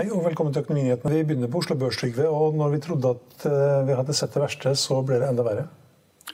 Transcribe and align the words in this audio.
Hei 0.00 0.06
og 0.08 0.22
velkommen 0.24 0.54
til 0.54 0.62
Økonominyhetene. 0.62 1.12
Vi 1.12 1.24
begynner 1.28 1.50
på 1.52 1.60
Oslo 1.60 1.74
Børs, 1.76 1.98
Trygve. 2.00 2.24
Og 2.24 2.54
når 2.56 2.68
vi 2.72 2.78
trodde 2.80 3.10
at 3.12 3.44
eh, 3.50 3.82
vi 3.84 3.96
hadde 3.98 4.14
sett 4.16 4.32
det 4.32 4.40
verste, 4.40 4.72
så 4.72 5.02
ble 5.04 5.18
det 5.20 5.28
enda 5.28 5.44
verre. 5.44 5.66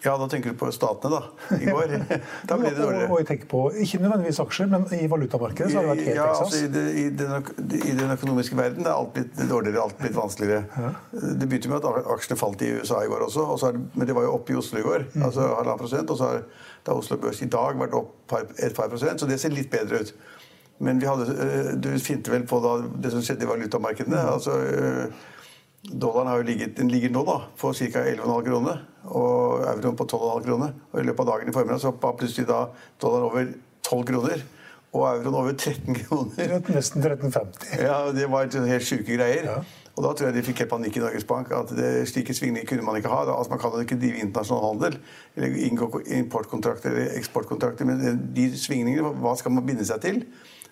Ja, 0.06 0.14
da 0.20 0.28
tenker 0.30 0.52
du 0.52 0.58
på 0.58 0.68
statene, 0.74 1.18
da. 1.18 1.56
I 1.56 1.66
går. 1.66 1.94
Da 2.48 2.58
ble 2.58 2.70
det 2.70 2.78
dårligere. 2.78 3.08
og 3.10 3.20
jeg 3.20 3.28
tenker 3.30 3.48
på, 3.50 3.62
Ikke 3.82 3.98
nødvendigvis 4.02 4.38
aksjer, 4.44 4.68
men 4.70 4.84
i 4.94 5.08
valutamarkedet 5.10 5.72
så 5.72 5.80
har 5.80 5.88
det 5.88 5.92
vært 5.92 6.04
helt 6.06 6.20
Ja, 6.20 6.26
altså, 6.34 6.60
i, 6.62 6.68
det, 6.76 6.84
i, 7.00 7.06
den, 7.18 7.80
I 7.80 7.96
den 7.98 8.14
økonomiske 8.14 8.58
verden 8.58 8.86
det 8.86 8.92
er 8.92 8.94
alt 8.94 9.12
blitt 9.16 9.42
dårligere, 9.50 9.82
alt 9.82 9.98
blitt 9.98 10.16
vanskeligere. 10.16 10.92
Det 11.12 11.48
begynte 11.48 11.72
med 11.72 11.90
at 11.90 12.10
aksjene 12.14 12.38
falt 12.38 12.62
i 12.62 12.70
USA 12.78 13.02
i 13.02 13.10
går 13.10 13.26
også, 13.26 13.48
og 13.56 13.60
så 13.62 13.72
men 13.74 14.06
det 14.06 14.14
var 14.16 14.28
jo 14.28 14.34
oppe 14.38 14.54
i 14.54 14.58
Oslo 14.60 14.80
i 14.80 14.86
går. 14.86 15.08
Mm. 15.14 15.26
altså 15.28 15.50
halvannen 15.50 15.82
prosent, 15.82 16.10
Og 16.10 16.20
så 16.20 16.30
har 16.30 16.42
da 16.86 16.94
Oslo 16.94 17.18
Børs 17.20 17.42
i 17.42 17.50
dag 17.50 17.78
vært 17.80 17.96
opp 17.98 18.36
et 18.62 18.74
par 18.76 18.90
prosent, 18.92 19.20
så 19.20 19.26
det 19.26 19.40
ser 19.42 19.54
litt 19.54 19.70
bedre 19.72 20.04
ut. 20.04 20.12
Men 20.78 21.00
vi 21.00 21.08
hadde, 21.08 21.32
øh, 21.32 21.70
du 21.80 21.88
finte 21.98 22.30
vel 22.30 22.44
på 22.46 22.60
da, 22.60 22.76
det 23.02 23.10
som 23.14 23.24
skjedde 23.24 23.48
i 23.48 23.54
valutamarkedene. 23.54 24.20
Mm. 24.22 24.34
altså... 24.36 24.60
Dollaren 25.86 26.26
har 26.26 26.40
jo 26.40 26.46
ligget, 26.48 26.76
den 26.76 26.88
ligger 26.90 27.12
nå 27.14 27.22
da, 27.26 27.36
på 27.60 27.70
ca. 27.76 28.02
11,5 28.02 28.44
kroner, 28.48 28.82
og 29.06 29.62
euroen 29.70 29.96
på 29.96 30.06
12,5 30.08 30.44
kroner. 30.48 30.74
Og 30.92 31.00
I 31.00 31.06
løpet 31.06 31.22
av 31.22 31.30
dagen 31.30 31.48
i 31.48 31.54
formiddag 31.54 31.82
så 31.84 31.92
var 31.94 32.16
plutselig 32.18 32.48
da 32.48 32.64
dollaren 33.02 33.28
over 33.28 33.52
12 33.86 34.04
kroner, 34.10 34.42
og 34.96 35.06
euroen 35.12 35.38
over 35.42 35.52
13 35.54 35.94
kroner. 36.00 36.56
Nesten 36.74 37.04
1350. 37.04 37.76
Ja, 37.84 37.98
Det 38.12 38.30
var 38.32 38.50
helt 38.50 38.88
sjuke 38.88 39.14
greier. 39.14 39.44
Ja. 39.46 39.58
Og 39.96 40.04
Da 40.04 40.10
tror 40.12 40.28
jeg 40.28 40.36
de 40.36 40.42
fikk 40.44 40.58
helt 40.60 40.70
panikk 40.70 40.96
i 40.98 41.00
Norges 41.00 41.24
Bank. 41.24 41.52
at 41.52 41.70
det, 41.76 42.08
Slike 42.08 42.34
svingninger 42.34 42.68
kunne 42.68 42.84
man 42.84 42.96
ikke 42.98 43.08
ha. 43.08 43.22
Da, 43.24 43.36
altså 43.36 43.50
Man 43.50 43.58
kan 43.62 43.70
jo 43.72 43.80
ikke 43.80 43.96
drive 44.00 44.20
internasjonal 44.20 44.66
handel 44.74 44.98
eller 45.36 45.56
inngå 45.68 45.88
importkontrakter 46.18 46.90
eller 46.90 47.16
eksportkontrakter. 47.16 47.88
Men 47.88 48.20
de 48.36 48.50
svingningene, 48.58 49.14
hva 49.22 49.36
skal 49.38 49.52
man 49.56 49.64
binde 49.66 49.86
seg 49.88 50.02
til? 50.04 50.20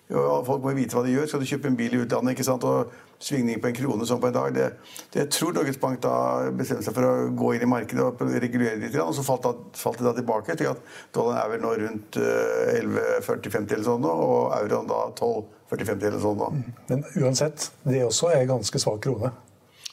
Folk 0.09 0.61
må 0.61 0.75
vite 0.77 0.93
hva 0.93 1.01
de 1.05 1.15
gjør. 1.15 1.27
Skal 1.29 1.41
du 1.41 1.49
kjøpe 1.49 1.71
en 1.71 1.77
bil 1.79 1.95
i 1.95 2.03
utlandet, 2.03 2.35
ikke 2.35 2.45
sant? 2.45 2.65
og 2.67 2.91
svingning 3.19 3.61
på 3.61 3.69
en 3.69 3.75
krone 3.77 4.05
sånn 4.07 4.19
på 4.21 4.29
en 4.29 4.35
dag 4.35 4.53
det, 4.55 4.65
det 5.13 5.21
Jeg 5.21 5.29
tror 5.33 5.53
Norges 5.55 5.79
Bank 5.81 6.01
da 6.03 6.15
bestemte 6.55 6.83
seg 6.85 6.95
for 6.97 7.07
å 7.07 7.29
gå 7.37 7.53
inn 7.55 7.63
i 7.63 7.69
markedet 7.69 8.03
og 8.03 8.21
regulere 8.43 8.79
litt, 8.81 8.97
og 8.99 9.15
så 9.15 9.23
falt, 9.25 9.45
da, 9.45 9.53
falt 9.79 10.01
det 10.01 10.07
da 10.09 10.13
tilbake. 10.17 10.57
til 10.59 10.73
at 10.73 10.83
Dollaren 11.15 11.39
er 11.41 11.53
vel 11.53 11.63
nå 11.63 11.71
rundt 11.79 12.19
eh, 12.19 12.75
11,40-50 12.81 13.77
eller 13.77 13.87
sånn 13.87 14.05
nå, 14.05 14.11
og 14.27 14.53
euroen 14.59 14.91
da 14.91 15.01
12,40-50 15.15 16.07
eller 16.11 16.21
sånn 16.27 16.39
nå. 16.43 16.51
Men 16.91 17.07
uansett, 17.23 17.69
det 17.87 18.03
også 18.05 18.33
er 18.33 18.43
en 18.43 18.53
ganske 18.57 18.83
svak 18.83 19.01
krone. 19.07 19.31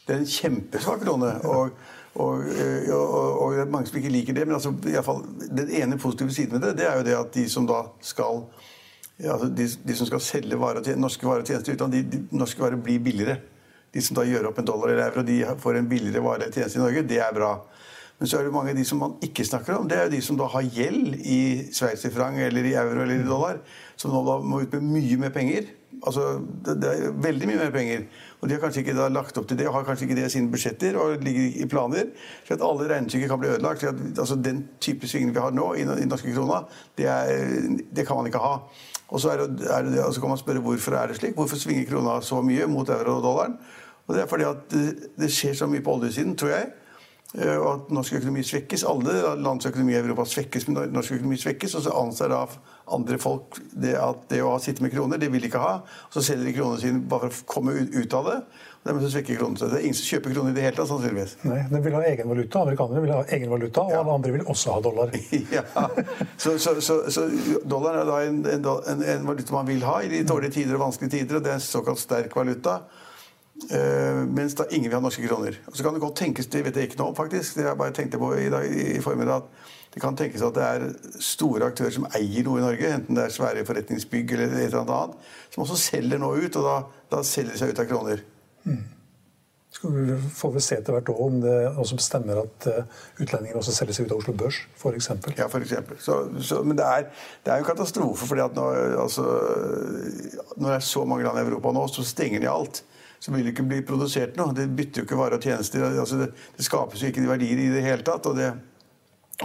Det 0.03 0.17
er 0.17 0.23
en 0.25 0.31
kjempesvak 0.35 1.05
krone. 1.07 1.33
Og, 1.47 1.79
og, 2.21 2.43
øh, 2.43 2.91
og, 2.93 3.41
og 3.47 3.55
det 3.55 3.63
er 3.63 3.73
mange 3.73 3.89
som 3.89 4.03
ikke 4.03 4.13
liker 4.13 4.37
det. 4.37 4.49
Men 4.49 4.59
altså, 4.59 4.75
fall, 5.07 5.23
den 5.47 5.71
ene 5.79 5.99
positive 6.03 6.35
siden 6.35 6.59
ved 6.59 6.69
det, 6.69 6.77
det 6.83 6.91
er 6.91 6.99
jo 6.99 7.07
det 7.07 7.19
at 7.21 7.35
de 7.39 7.47
som 7.49 7.71
da 7.71 7.85
skal 8.03 8.43
ja, 9.23 9.37
altså 9.37 9.49
de, 9.55 9.69
de 9.87 9.97
som 9.97 10.09
skal 10.09 10.23
selge 10.25 10.59
varer 10.59 10.97
norske 10.99 11.27
varer 11.27 11.45
og 11.45 11.51
tjenester 11.51 11.73
i 11.73 11.77
utlandet, 11.77 12.09
de, 12.11 12.23
de 12.27 12.41
norske 12.41 12.63
varer 12.63 12.81
blir 12.83 13.03
billigere. 13.03 13.39
De 13.93 14.03
som 14.03 14.17
da 14.17 14.25
gjør 14.27 14.49
opp 14.49 14.59
en 14.59 14.67
dollar 14.67 14.91
eller 14.91 15.11
euro, 15.11 15.23
de 15.27 15.43
får 15.61 15.79
en 15.79 15.89
billigere 15.89 16.25
vare 16.25 16.47
eller 16.47 16.57
tjeneste 16.57 16.81
i 16.81 16.83
Norge. 16.83 17.05
Det 17.07 17.21
er 17.21 17.35
bra. 17.37 17.53
Men 18.19 18.31
så 18.31 18.39
er 18.39 18.47
det 18.47 18.55
mange 18.55 18.73
av 18.73 18.79
de 18.79 18.87
som 18.89 19.01
man 19.03 19.15
ikke 19.25 19.45
snakker 19.45 19.77
om. 19.77 19.87
Det 19.91 19.99
er 19.99 20.07
jo 20.07 20.15
de 20.15 20.23
som 20.25 20.39
da 20.39 20.49
har 20.53 20.65
gjeld 20.65 21.17
i 21.21 21.41
sveitserfranc 21.75 22.41
eller 22.47 22.69
i 22.71 22.75
euro 22.79 23.05
eller 23.05 23.21
i 23.21 23.29
dollar. 23.29 23.61
Som 24.01 24.15
nå 24.15 24.23
da 24.27 24.39
må 24.43 24.63
ut 24.63 24.77
med 24.79 24.89
mye 24.97 25.21
mer 25.25 25.35
penger. 25.35 25.69
Altså, 26.03 26.41
det, 26.67 26.77
det 26.83 26.91
er 26.91 27.17
veldig 27.25 27.49
mye 27.49 27.59
mer 27.61 27.73
penger. 27.75 28.07
Og 28.41 28.49
de 28.49 28.57
har 28.57 28.63
kanskje 28.63 28.83
ikke 28.83 29.09
lagt 29.15 29.37
opp 29.39 29.49
til 29.49 29.59
det, 29.59 29.69
og 29.69 29.77
har 29.77 29.85
kanskje 29.87 30.09
ikke 30.09 30.17
det 30.19 30.25
i 30.27 30.33
sine 30.35 30.51
budsjetter 30.51 30.97
og 30.99 31.23
ligger 31.23 31.61
i 31.63 31.69
planer. 31.71 32.09
Så 32.47 32.57
at 32.57 32.65
alle 32.67 32.89
regnestykker 32.91 33.31
kan 33.31 33.43
bli 33.43 33.53
ødelagt. 33.53 33.85
At, 33.87 34.01
altså, 34.19 34.37
den 34.37 34.65
type 34.81 35.09
svingning 35.09 35.35
vi 35.35 35.45
har 35.45 35.55
nå 35.55 35.69
i, 35.75 35.87
den 35.87 36.11
norske 36.11 36.35
krona, 36.35 36.65
det, 36.99 37.07
er, 37.07 37.79
det 37.97 38.07
kan 38.09 38.19
man 38.19 38.27
ikke 38.31 38.43
ha. 38.43 38.57
Og 39.13 39.21
så, 39.21 39.31
er 39.31 39.45
det, 39.47 39.69
er 39.71 40.05
og 40.07 40.15
så 40.15 40.21
kan 40.21 40.33
man 40.33 40.41
spørre 40.41 40.65
hvorfor 40.65 40.97
er 40.99 41.13
det 41.13 41.21
slik. 41.21 41.35
Hvorfor 41.39 41.61
svinger 41.61 41.87
krona 41.91 42.21
så 42.25 42.41
mye 42.43 42.67
mot 42.67 42.89
euro 42.89 43.19
og 43.21 43.27
dollaren? 43.27 43.59
Og 44.07 44.15
Det 44.15 44.23
er 44.23 44.27
fordi 44.27 44.45
at 44.45 44.73
det 45.21 45.31
skjer 45.31 45.55
så 45.55 45.67
mye 45.71 45.85
på 45.85 45.95
oljesiden, 45.95 46.37
tror 46.37 46.57
jeg. 46.57 46.71
Eh, 47.39 47.57
Og 47.57 47.69
at 47.73 47.93
norsk 47.95 48.19
økonomi 48.21 48.45
svekkes. 48.47 48.85
Alle 48.89 49.35
lands 49.41 49.67
økonomi 49.67 49.95
i 49.95 50.01
Europa 50.01 50.27
svekkes, 50.29 50.69
men 50.69 50.93
norsk 50.93 51.19
økonomi 51.19 51.39
svekkes. 51.41 51.77
Og 51.79 51.87
så 51.87 51.95
anser 51.97 52.33
da 52.33 52.45
andre 52.93 53.19
folk 53.23 53.61
det 53.79 53.95
at 53.99 54.27
det 54.31 54.43
å 54.45 54.57
sitte 54.63 54.83
med 54.85 54.93
kroner, 54.95 55.21
det 55.21 55.31
vil 55.33 55.43
de 55.45 55.49
ikke 55.51 55.63
ha. 55.63 55.79
Og 56.09 56.17
så 56.17 56.25
selger 56.27 56.49
de 56.51 56.55
kronene 56.57 56.83
sine 56.83 57.03
bare 57.09 57.31
for 57.31 57.45
å 57.45 57.51
komme 57.55 57.75
ut, 57.79 58.15
av 58.19 58.29
det. 58.29 58.39
Og 58.83 58.89
dermed 58.89 59.05
så 59.05 59.13
svekker 59.15 59.39
kronen 59.39 59.59
seg. 59.61 59.71
Det 59.71 59.79
er 59.79 59.87
ingen 59.87 59.99
som 59.99 60.09
kjøper 60.11 60.35
kroner 60.35 60.53
i 60.53 60.57
det 60.57 60.65
hele 60.67 60.77
tatt, 60.79 60.91
sannsynligvis. 60.91 61.37
Nei, 61.47 61.61
Den 61.71 61.85
vil 61.85 61.97
ha 61.97 62.03
egen 62.09 62.33
valuta. 62.33 62.65
Amerikanerne 62.67 63.05
vil 63.05 63.15
ha 63.15 63.21
egen 63.37 63.53
valuta, 63.53 63.85
og 63.87 63.99
alle 64.01 64.17
andre 64.19 64.35
vil 64.37 64.49
også 64.55 64.75
ha 64.75 64.83
dollar. 64.89 65.15
ja. 65.57 65.63
så, 66.37 66.57
så, 66.59 66.75
så, 66.81 66.99
så 67.15 67.29
dollaren 67.63 68.03
er 68.03 68.11
da 68.11 68.19
en, 68.27 68.43
en, 68.57 68.73
en, 68.95 69.07
en 69.15 69.31
valuta 69.31 69.55
man 69.55 69.71
vil 69.71 69.87
ha 69.87 70.01
i 70.03 70.11
de 70.13 70.25
dårlige 70.27 70.59
tider 70.59 70.79
og 70.79 70.89
vanskelige 70.89 71.21
tider. 71.21 71.39
og 71.39 71.47
Det 71.47 71.55
er 71.55 71.61
en 71.61 71.65
såkalt 71.69 72.03
sterk 72.03 72.37
valuta. 72.37 72.81
Eh, 73.71 74.23
mens 74.27 74.57
da 74.59 74.65
ingen 74.71 74.89
vil 74.89 74.97
ha 74.97 75.03
norske 75.05 75.27
kroner. 75.29 75.59
Og 75.69 75.77
så 75.77 75.85
kan 75.85 75.95
det 75.95 76.03
godt 76.03 76.17
tenkes, 76.19 76.49
det 76.51 76.65
vet 76.67 76.79
jeg 76.79 76.91
ikke 76.91 76.99
noe 77.03 77.13
om 77.13 77.19
faktisk, 77.19 77.59
det 77.59 77.67
jeg 77.69 77.79
bare 77.79 77.95
tenkte 77.95 78.21
på 78.21 78.33
i 78.41 78.49
dag 78.53 78.65
i 78.67 79.03
formiddag, 79.05 79.45
at 79.45 79.93
det 79.93 80.01
kan 80.03 80.17
tenkes 80.17 80.43
at 80.47 80.57
det 80.57 80.65
er 80.65 80.87
store 81.23 81.69
aktører 81.69 81.93
som 81.95 82.09
eier 82.17 82.47
noe 82.47 82.63
i 82.63 82.65
Norge, 82.65 82.95
enten 82.97 83.19
det 83.19 83.27
er 83.27 83.35
svære 83.35 83.67
forretningsbygg 83.69 84.35
eller 84.35 84.57
et 84.57 84.73
eller 84.73 84.83
annet 84.83 85.31
som 85.53 85.67
også 85.67 85.79
selger 85.79 86.21
noe 86.23 86.41
ut, 86.41 86.59
og 86.59 86.67
da, 86.67 86.77
da 87.13 87.23
selger 87.29 87.53
de 87.53 87.61
seg 87.61 87.75
ut 87.75 87.83
av 87.85 87.89
kroner. 87.93 88.25
Skal 89.73 89.95
vi 89.95 90.17
får 90.37 90.55
vi 90.55 90.63
se 90.65 90.77
etter 90.81 90.97
hvert 90.97 91.11
også 91.13 91.27
om 91.29 91.39
det 91.45 91.57
også 91.81 91.99
stemmer 92.05 92.43
at 92.43 92.67
eh, 92.73 92.99
utlendinger 93.25 93.61
også 93.61 93.73
selger 93.77 93.97
seg 93.97 94.09
ut 94.09 94.15
av 94.17 94.23
Oslo 94.23 94.35
Børs, 94.43 94.63
f.eks. 94.77 95.11
Ja, 95.39 95.49
for. 95.53 95.65
Så, 96.01 96.19
så, 96.45 96.63
men 96.65 96.81
det 96.81 96.89
er, 96.89 97.07
det 97.45 97.55
er 97.55 97.61
jo 97.63 97.69
katastrofe, 97.69 98.29
fordi 98.29 98.45
at 98.45 98.57
når, 98.57 98.97
altså, 99.05 99.29
når 100.57 100.67
det 100.67 100.77
er 100.77 100.89
så 100.89 101.05
mange 101.09 101.29
land 101.29 101.41
i 101.41 101.45
Europa 101.47 101.73
nå, 101.77 101.87
så 101.93 102.05
stenger 102.05 102.45
de 102.45 102.51
alt. 102.53 102.83
Så 103.23 103.31
vil 103.31 103.47
det 103.47 103.53
ikke 103.55 103.69
bli 103.71 103.81
produsert 103.87 104.35
noe. 104.41 104.51
Det 104.57 104.67
bytter 104.75 105.03
jo 105.05 105.07
ikke 105.07 105.21
varer 105.21 105.39
og 105.39 105.45
tjenester. 105.47 105.85
Altså, 105.95 106.19
det, 106.25 106.33
det 106.59 106.67
skapes 106.67 107.05
jo 107.05 107.11
ikke 107.13 107.23
verdier 107.29 107.61
i 107.63 107.71
det 107.71 107.85
hele 107.87 108.03
tatt. 108.07 108.27
Og, 108.27 108.35
det, 108.35 108.49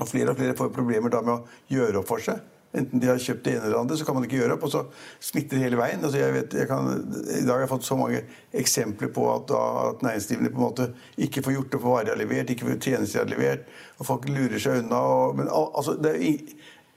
og 0.01 0.07
flere 0.09 0.33
og 0.33 0.39
flere 0.39 0.57
får 0.57 0.71
problemer 0.73 1.13
da 1.13 1.21
med 1.21 1.35
å 1.35 1.75
gjøre 1.77 2.01
opp 2.01 2.09
for 2.09 2.23
seg. 2.25 2.41
Enten 2.77 2.99
de 2.99 3.07
har 3.07 3.21
kjøpt 3.21 3.45
det 3.45 3.53
ene 3.55 3.69
eller 3.69 3.79
andre, 3.79 3.95
så 3.97 4.05
kan 4.05 4.17
man 4.17 4.25
ikke 4.27 4.41
gjøre 4.41 4.57
opp, 4.57 4.65
og 4.67 4.71
så 4.73 4.81
smitter 5.23 5.55
det 5.55 5.63
hele 5.63 5.77
veien. 5.79 6.01
Altså 6.03 6.19
jeg 6.19 6.33
vet, 6.35 6.55
jeg 6.59 6.67
kan, 6.69 6.89
I 7.23 7.39
dag 7.47 7.53
har 7.53 7.63
jeg 7.63 7.69
fått 7.71 7.85
så 7.87 7.95
mange 7.97 8.19
eksempler 8.59 9.13
på 9.15 9.23
at, 9.31 9.53
at 9.55 10.03
næringsdrivende 10.05 10.51
på 10.51 10.59
en 10.59 10.65
måte 10.65 10.89
ikke 11.25 11.45
får 11.45 11.55
gjort 11.55 11.77
opp 11.77 11.85
for 11.85 11.95
varer 11.95 12.09
de 12.09 12.13
har 12.13 12.19
levert, 12.21 12.51
ikke 12.53 12.67
får 12.67 12.81
tjenester 12.83 13.21
de 13.21 13.23
har 13.23 13.31
levert, 13.31 13.71
og 13.97 14.09
folk 14.09 14.27
lurer 14.29 14.59
seg 14.61 14.81
unna. 14.83 14.99
Og, 14.99 15.39
men 15.39 15.47
al- 15.47 15.71
altså, 15.79 15.95
det 16.03 16.11
er 16.11 16.19
jo 16.19 16.33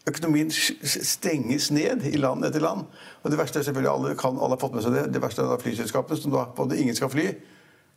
Økonomien 0.09 0.49
stenges 0.51 1.71
ned 1.71 2.07
i 2.09 2.17
land 2.17 2.45
etter 2.47 2.63
land. 2.65 2.87
Og 3.23 3.31
det 3.31 3.39
verste 3.39 3.61
er 3.61 3.67
selvfølgelig, 3.67 3.91
alle, 3.93 4.15
kan, 4.19 4.39
alle 4.41 4.57
har 4.57 4.63
fått 4.63 4.75
med 4.79 4.83
seg 4.87 4.95
det, 4.97 5.03
det 5.13 5.21
verste 5.23 5.43
er 5.45 5.51
da 5.53 5.59
flyselskapene, 5.61 6.17
som 6.23 6.33
da 6.33 6.47
både 6.57 6.79
ingen 6.81 6.97
skal 6.97 7.11
fly. 7.13 7.27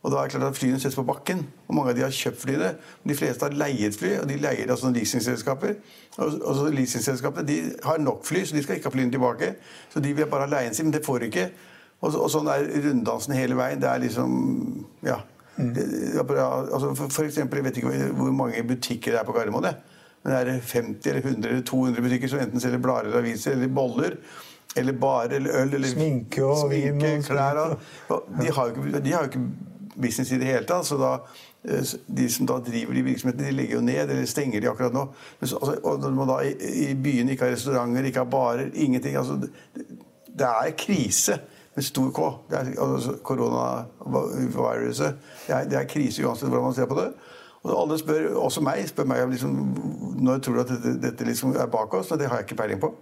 Og 0.04 0.12
da 0.12 0.18
er 0.20 0.28
det 0.28 0.34
klart 0.34 0.50
at 0.52 0.58
Flyene 0.58 0.76
settes 0.76 0.98
på 0.98 1.02
bakken. 1.08 1.38
og 1.64 1.74
Mange 1.78 1.94
av 1.94 1.96
de 1.96 2.02
har 2.04 2.12
kjøpt 2.12 2.42
flyene. 2.42 2.74
De 3.08 3.14
fleste 3.16 3.46
har 3.46 3.54
leiet 3.56 3.96
fly, 3.96 4.10
og 4.20 4.26
de 4.28 4.36
leier 4.36 4.68
altså 4.68 4.90
leasingselskaper. 4.92 5.78
Og, 6.18 6.34
og 6.44 6.58
så 6.58 6.66
Leasingselskapene 6.74 7.46
de 7.48 7.56
har 7.86 8.02
nok 8.04 8.20
fly, 8.28 8.42
så 8.44 8.52
de 8.58 8.62
skal 8.66 8.76
ikke 8.76 8.90
ha 8.90 8.94
flyene 8.98 9.14
tilbake. 9.14 9.54
Så 9.94 10.02
de 10.04 10.12
vil 10.12 10.28
bare 10.28 10.44
ha 10.44 10.50
leien 10.58 10.76
sin, 10.76 10.90
men 10.90 10.92
det 10.98 11.00
får 11.06 11.24
de 11.24 11.30
ikke. 11.32 11.46
Og, 12.04 12.18
og 12.20 12.28
sånn 12.34 12.50
er 12.52 12.68
runddansen 12.84 13.32
hele 13.38 13.56
veien. 13.56 13.80
Det 13.80 13.88
er 13.94 14.04
liksom 14.04 14.36
Ja. 15.08 15.22
Det- 15.56 16.20
altså 16.20 16.94
for, 16.98 17.08
for 17.08 17.24
eksempel, 17.24 17.56
Jeg 17.62 17.64
vet 17.64 17.76
ikke 17.80 18.12
hvor 18.12 18.32
mange 18.34 18.62
butikker 18.66 19.12
det 19.12 19.20
er 19.20 19.24
på 19.24 19.32
Gardermoen. 19.32 19.72
Men 20.24 20.32
er 20.32 20.44
det 20.48 20.56
50 20.64 21.10
eller 21.10 21.20
100 21.28 21.50
eller 21.50 21.62
200 21.68 22.02
butikker 22.02 22.28
som 22.32 22.38
enten 22.40 22.60
selger 22.62 22.80
blader 22.82 23.10
eller 23.10 23.18
aviser 23.22 23.52
eller 23.52 23.68
boller? 23.68 24.16
Eller 24.76 24.92
bare 24.98 25.36
eller 25.36 25.50
øl 25.60 25.74
eller 25.76 25.88
Sminke 25.88 26.42
og 26.44 26.70
vin 26.72 26.96
og- 26.98 27.24
klær 27.28 27.60
og, 27.62 27.74
og 28.10 28.30
de, 28.40 28.48
har 28.56 28.72
ikke, 28.72 29.00
de 29.04 29.12
har 29.12 29.20
jo 29.26 29.30
ikke 29.30 29.44
business 29.94 30.32
i 30.32 30.38
det 30.40 30.48
hele 30.48 30.64
tatt. 30.66 30.86
så 30.88 30.96
da 30.98 31.10
eh, 31.68 31.84
de 32.16 32.28
som 32.32 32.46
da 32.48 32.56
driver 32.58 32.94
de 32.96 33.02
virksomhetene, 33.06 33.46
de 33.46 33.52
legger 33.54 33.76
jo 33.76 33.82
ned 33.86 34.10
eller 34.10 34.26
stenger 34.26 34.60
de 34.64 34.70
akkurat 34.72 34.92
nå. 34.96 35.04
Men 35.40 35.48
så, 35.52 35.60
altså, 35.60 35.76
og 35.84 36.00
når 36.02 36.10
man 36.16 36.28
da 36.32 36.38
i, 36.48 36.54
i 36.88 36.94
byene 36.94 37.32
ikke 37.36 37.44
har 37.46 37.52
restauranter, 37.54 38.04
ikke 38.08 38.24
har 38.24 38.32
barer, 38.32 38.70
ingenting 38.74 39.16
altså, 39.20 39.36
det, 39.44 39.52
det 40.34 40.48
er 40.48 40.72
krise 40.78 41.38
med 41.76 41.84
stor 41.84 42.10
K. 42.14 42.32
Det 42.50 42.58
er, 42.58 42.72
altså, 42.82 43.14
Koronaviruset. 44.02 45.14
Det, 45.46 45.70
det 45.70 45.78
er 45.78 45.88
krise 45.90 46.24
uansett 46.26 46.48
hvordan 46.48 46.64
man 46.70 46.74
ser 46.76 46.86
på 46.90 46.98
det. 47.00 47.08
Og 47.64 47.72
alle 47.80 47.98
spør, 47.98 48.28
også 48.44 48.60
meg, 48.64 48.84
spør 48.88 49.08
meg 49.08 49.24
om 49.24 49.32
liksom, 49.32 49.58
når 50.20 50.42
tror 50.44 50.62
at 50.64 50.72
dette, 50.74 50.98
dette 51.00 51.26
liksom 51.26 51.54
er 51.56 51.70
bak 51.72 51.94
oss. 51.96 52.12
Og 52.12 52.20
det 52.20 52.28
har 52.28 52.42
jeg 52.42 52.50
ikke 52.50 52.60
peiling 52.60 52.82
på. 52.82 52.92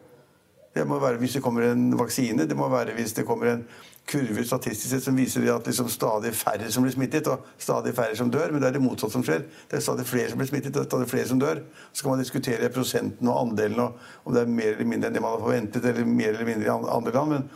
Det 0.73 0.85
må 0.89 0.97
være 1.03 1.19
hvis 1.21 1.35
det 1.37 1.43
kommer 1.45 1.67
en 1.69 1.91
vaksine, 1.99 2.47
det 2.49 2.57
må 2.57 2.69
være 2.73 2.95
hvis 2.97 3.13
det 3.13 3.27
kommer 3.29 3.51
en 3.51 3.65
kurve 4.09 4.45
statistisk 4.45 4.89
sett 4.91 5.05
som 5.05 5.17
viser 5.17 5.45
at 5.53 5.67
liksom 5.69 5.91
stadig 5.93 6.33
færre 6.35 6.71
som 6.73 6.83
blir 6.83 6.95
smittet, 6.95 7.29
og 7.31 7.45
stadig 7.61 7.93
færre 7.95 8.17
som 8.17 8.31
dør. 8.33 8.51
Men 8.51 8.63
det 8.63 8.71
er 8.71 8.79
det 8.79 8.83
motsatte 8.83 9.15
som 9.15 9.25
skjer. 9.27 9.45
Det 9.71 9.79
er 9.79 9.85
stadig 9.85 10.07
flere 10.09 10.31
som 10.31 10.41
blir 10.41 10.49
smittet, 10.49 10.79
og 10.79 10.89
stadig 10.89 11.11
flere 11.11 11.29
som 11.29 11.43
dør. 11.43 11.61
Så 11.93 12.03
kan 12.03 12.15
man 12.15 12.25
diskutere 12.25 12.73
prosenten 12.73 13.29
og 13.29 13.41
andelen, 13.43 13.85
og 13.85 14.25
om 14.25 14.35
det 14.35 14.43
er 14.43 14.57
mer 14.57 14.73
eller 14.73 14.89
mindre 14.95 15.11
enn 15.11 15.19
det 15.19 15.23
man 15.23 15.37
har 15.37 15.45
forventet, 15.45 15.85
eller 15.85 16.09
mer 16.09 16.33
eller 16.33 16.49
mindre 16.49 16.67
i 16.67 16.73
andre 16.73 17.15
land. 17.19 17.37
Men, 17.37 17.49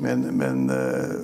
men, 0.00 0.26
men 0.38 0.70
eh, 0.72 1.18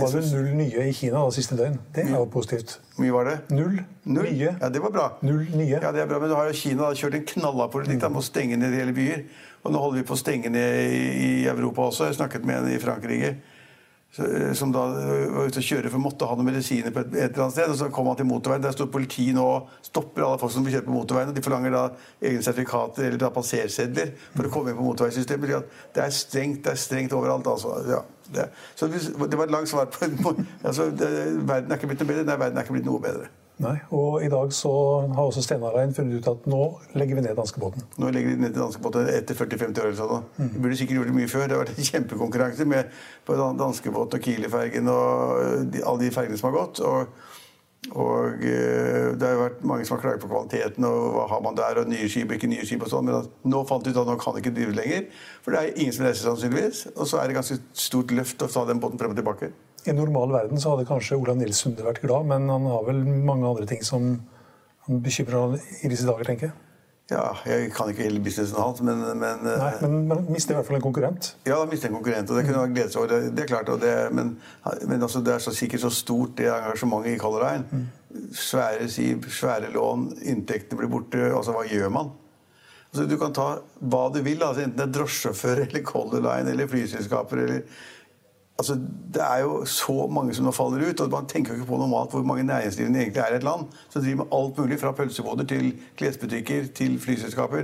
Var 0.00 0.14
det 0.14 0.22
null 0.32 0.48
nye 0.58 0.86
i 0.88 0.92
Kina 0.96 1.20
da, 1.24 1.32
siste 1.34 1.56
døgn? 1.58 1.76
Det 1.94 2.04
er 2.06 2.14
jo 2.14 2.24
positivt. 2.32 2.78
mye 2.98 3.12
var 3.14 3.28
det? 3.28 3.36
Null, 3.54 3.78
Null? 4.04 4.30
nye. 4.30 4.54
Ja, 4.60 4.68
det 4.72 4.82
var 4.82 4.94
bra. 4.94 5.06
Null 5.22 5.44
nye. 5.54 5.78
Ja, 5.82 5.92
det 5.92 6.02
er 6.02 6.06
bra, 6.10 6.18
Men 6.22 6.30
du 6.32 6.34
har 6.38 6.48
jo 6.50 6.56
Kina 6.56 6.88
da 6.88 6.94
kjørt 6.98 7.14
en 7.18 7.26
knallhard 7.34 7.72
politikk 7.74 8.00
da, 8.00 8.08
med 8.08 8.22
å 8.22 8.26
stenge 8.26 8.56
ned 8.60 8.74
hele 8.78 8.94
byer. 8.96 9.24
Og 9.64 9.74
nå 9.74 9.78
holder 9.82 10.00
vi 10.00 10.06
på 10.08 10.14
å 10.16 10.20
stenge 10.20 10.50
ned 10.54 10.80
i, 10.94 11.04
i 11.26 11.30
Europa 11.50 11.88
også. 11.90 12.08
Jeg 12.08 12.18
snakket 12.20 12.44
med 12.48 12.62
en 12.62 12.72
i 12.72 12.80
Frankrike 12.82 13.34
som 14.56 14.70
da 14.72 14.82
var 14.88 15.46
ute 15.46 15.60
og 15.60 15.66
kjøre 15.66 15.90
for 15.92 16.02
måtte 16.02 16.26
ha 16.26 16.34
noen 16.34 16.48
medisiner 16.48 16.94
på 16.94 17.02
et, 17.04 17.10
et 17.12 17.26
eller 17.28 17.44
annet 17.44 17.54
sted. 17.54 17.70
Og 17.70 17.78
så 17.78 17.88
kom 17.94 18.08
han 18.10 18.18
til 18.18 18.28
motorveien. 18.28 18.64
Der 18.64 18.74
står 18.74 18.90
politiet 18.92 19.36
nå 19.36 19.44
og 19.44 19.72
stopper 19.84 20.24
alle 20.24 20.40
folk 20.40 20.54
som 20.54 20.64
vil 20.66 20.78
kjøre 20.78 20.86
på 20.88 20.94
motorveien. 20.96 21.32
Og 21.32 21.36
de 21.36 21.44
forlanger 21.44 21.74
da 21.76 21.82
egne 22.18 22.44
sertifikater 22.44 23.08
eller 23.08 23.20
da 23.20 23.30
passersedler 23.34 24.14
for 24.34 24.48
å 24.48 24.52
komme 24.54 24.72
inn 24.72 24.78
på 24.80 24.86
motorveisystemet. 24.86 25.74
Det 25.94 26.04
er 26.04 26.14
strengt 26.14 26.64
det 26.66 26.74
er 26.74 26.80
strengt 26.80 27.16
overalt. 27.16 27.46
altså. 27.46 27.76
Ja, 27.88 28.00
det, 28.34 28.48
så 28.76 28.88
det 28.88 29.36
var 29.36 29.44
et 29.46 29.54
langt 29.54 29.70
svar 29.70 29.92
på 29.92 30.08
altså, 30.68 30.90
det, 30.90 31.12
Verden 31.48 31.70
er 31.70 31.78
ikke 31.78 31.92
blitt 31.92 32.02
noe 32.02 32.14
bedre. 32.14 32.26
Nei, 32.28 32.40
verden 32.40 32.58
er 32.58 32.66
ikke 32.66 32.78
blitt 32.78 32.88
noe 32.88 33.04
bedre. 33.04 33.28
Nei, 33.58 33.74
og 33.90 34.22
i 34.22 34.28
dag 34.30 34.52
så 34.54 34.70
har 35.10 35.24
også 35.24 35.42
Steinar 35.42 35.74
Rein 35.74 35.94
funnet 35.94 36.20
ut 36.20 36.28
at 36.30 36.44
nå 36.50 36.60
legger 36.98 37.18
vi 37.18 37.24
ned 37.24 37.34
danskebåten. 37.38 37.82
Nå 37.98 38.10
legger 38.14 38.36
de 38.36 38.44
ned 38.44 38.54
danskebåten 38.54 39.10
etter 39.10 39.34
40-50 39.34 39.80
år. 39.82 39.88
eller 39.88 39.98
sånn. 39.98 40.28
Mm. 40.36 40.52
De 40.52 40.62
burde 40.62 40.78
sikkert 40.78 41.00
gjort 41.00 41.10
det 41.10 41.16
mye 41.16 41.32
før. 41.32 41.42
Det 41.42 41.56
har 41.56 41.64
vært 41.64 41.72
en 41.74 41.88
kjempekonkurranse 41.90 42.68
med 42.70 42.94
på 43.26 43.38
dan- 43.40 43.64
og 43.64 44.20
Kieli-fergen 44.22 44.88
og 44.88 45.42
øh, 45.42 45.66
de, 45.72 45.82
alle 45.82 46.04
de 46.04 46.14
fergene 46.14 46.38
som 46.38 46.52
har 46.52 46.58
gått. 46.60 46.80
Og, 46.86 47.06
og 47.98 48.46
øh, 48.46 49.18
det 49.18 49.26
har 49.26 49.34
jo 49.34 49.42
vært 49.42 49.64
mange 49.66 49.84
som 49.84 49.96
har 49.96 50.04
klaget 50.06 50.22
på 50.22 50.30
kvaliteten 50.30 50.86
og 50.86 51.02
hva 51.16 51.26
har 51.34 51.42
man 51.42 51.58
der, 51.58 51.82
og 51.82 51.90
nye 51.90 52.08
skip, 52.08 52.30
ikke 52.30 52.50
nye 52.54 52.66
skip 52.66 52.86
og 52.86 52.92
sånn. 52.94 53.10
Men 53.10 53.24
at 53.24 53.30
nå 53.42 53.64
fant 53.66 53.82
de 53.82 53.90
ut 53.90 53.98
at 54.04 54.06
nå 54.06 54.20
kan 54.22 54.38
de 54.38 54.44
ikke 54.44 54.54
drive 54.54 54.78
lenger. 54.78 55.08
For 55.42 55.50
det 55.50 55.64
er 55.64 55.74
ingen 55.74 55.98
som 55.98 56.06
reiser 56.06 56.30
sannsynligvis. 56.30 56.92
Og 56.94 57.10
så 57.10 57.18
er 57.18 57.26
det 57.26 57.40
ganske 57.42 57.58
stort 57.74 58.14
løft 58.14 58.46
å 58.46 58.52
ta 58.54 58.68
den 58.70 58.78
båten 58.78 59.02
frem 59.02 59.16
og 59.16 59.18
tilbake. 59.18 59.50
I 59.86 59.92
en 59.92 60.00
normal 60.00 60.32
verden 60.34 60.60
så 60.60 60.74
hadde 60.74 60.88
kanskje 60.88 61.16
Olav 61.16 61.38
Nils 61.38 61.60
Sunde 61.62 61.84
vært 61.86 62.02
glad, 62.02 62.26
men 62.28 62.48
han 62.50 62.66
har 62.68 62.86
vel 62.88 63.04
mange 63.06 63.46
andre 63.46 63.68
ting 63.70 63.84
som 63.86 64.16
han 64.88 65.04
bekymrer 65.04 65.38
han 65.38 65.60
i 65.84 65.92
disse 65.92 66.08
dager, 66.08 66.26
tenker 66.26 66.50
jeg. 66.50 66.56
Ja, 67.08 67.30
jeg 67.48 67.70
kan 67.72 67.88
ikke 67.88 68.04
hele 68.04 68.20
businessen 68.20 68.58
hans, 68.60 68.82
men, 68.84 68.98
men 69.16 69.46
øh, 69.48 69.62
Nei, 69.62 69.70
men 69.80 69.94
man 70.10 70.26
mister 70.28 70.52
i 70.52 70.58
hvert 70.58 70.68
fall 70.68 70.76
en 70.76 70.84
konkurrent. 70.84 71.30
Ja, 71.46 71.54
da 71.56 71.64
mister 71.70 71.88
en 71.88 71.96
konkurrent, 71.96 72.28
og 72.28 72.36
det 72.36 72.44
kunne 72.44 72.64
man 72.66 72.74
glede 72.76 72.92
seg 72.92 73.00
over. 73.00 73.14
Det, 73.14 73.30
det 73.36 73.44
er 73.46 73.48
klart, 73.48 73.70
og 73.72 73.80
det, 73.80 73.94
men, 74.12 74.34
men 74.84 75.00
altså, 75.06 75.22
det 75.24 75.32
er 75.32 75.40
så 75.40 75.54
sikkert 75.56 75.86
så 75.86 75.92
stort, 75.94 76.34
det 76.36 76.50
engasjementet 76.52 77.14
i 77.14 77.20
Color 77.22 77.46
Line. 77.46 77.84
Svære 78.36 78.90
siv, 78.92 79.24
svære 79.32 79.72
lån, 79.72 80.04
inntektene 80.34 80.82
blir 80.82 80.92
borte. 80.92 81.22
Altså, 81.30 81.56
hva 81.56 81.64
gjør 81.68 81.94
man? 81.96 82.12
Altså, 82.90 83.06
du 83.08 83.16
kan 83.20 83.32
ta 83.36 83.48
hva 83.80 84.02
du 84.12 84.20
vil, 84.20 84.44
altså, 84.44 84.66
enten 84.66 84.76
det 84.76 84.86
er 84.90 84.94
drosjesjåfør 84.98 85.64
eller 85.64 85.86
Color 85.88 86.26
Line 86.28 86.52
eller 86.52 86.68
flyselskaper 86.68 87.44
eller 87.46 87.64
Altså, 88.58 88.74
Det 89.14 89.22
er 89.22 89.38
jo 89.42 89.64
så 89.64 90.06
mange 90.10 90.34
som 90.34 90.44
nå 90.44 90.50
faller 90.50 90.88
ut. 90.90 91.00
og 91.00 91.10
Man 91.10 91.26
tenker 91.26 91.54
jo 91.54 91.60
ikke 91.60 91.70
på 91.70 91.78
normalt 91.78 92.10
hvor 92.10 92.22
mange 92.22 92.42
næringsdrivende 92.42 93.00
egentlig 93.00 93.22
er 93.22 93.32
i 93.32 93.36
et 93.36 93.42
land. 93.42 93.66
Som 93.88 94.02
driver 94.02 94.16
med 94.16 94.26
alt 94.32 94.58
mulig, 94.58 94.80
fra 94.80 94.92
pølseboder 94.92 95.44
til 95.44 95.78
klesbutikker 95.96 96.66
til 96.74 97.00
flyselskaper 97.00 97.62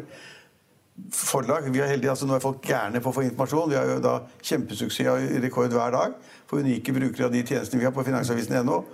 forlag. 1.10 1.72
Vi 1.72 1.78
er 1.78 1.86
heldige, 1.86 2.10
altså 2.10 2.26
Nå 2.26 2.34
er 2.34 2.38
folk 2.38 2.62
gærne 2.62 3.00
på 3.00 3.10
å 3.10 3.16
få 3.16 3.24
informasjon. 3.26 3.70
Vi 3.70 3.76
har 3.76 3.90
jo 3.90 4.00
da 4.00 4.18
kjempesuksess 4.42 5.10
og 5.10 5.42
rekord 5.42 5.74
hver 5.74 5.90
dag 5.90 6.14
for 6.46 6.62
unike 6.62 6.94
brukere 6.94 7.26
av 7.26 7.34
de 7.34 7.42
tjenestene 7.42 7.82
vi 7.82 7.88
har 7.88 7.94
på 7.94 8.04
finansavisen.no. 8.06 8.84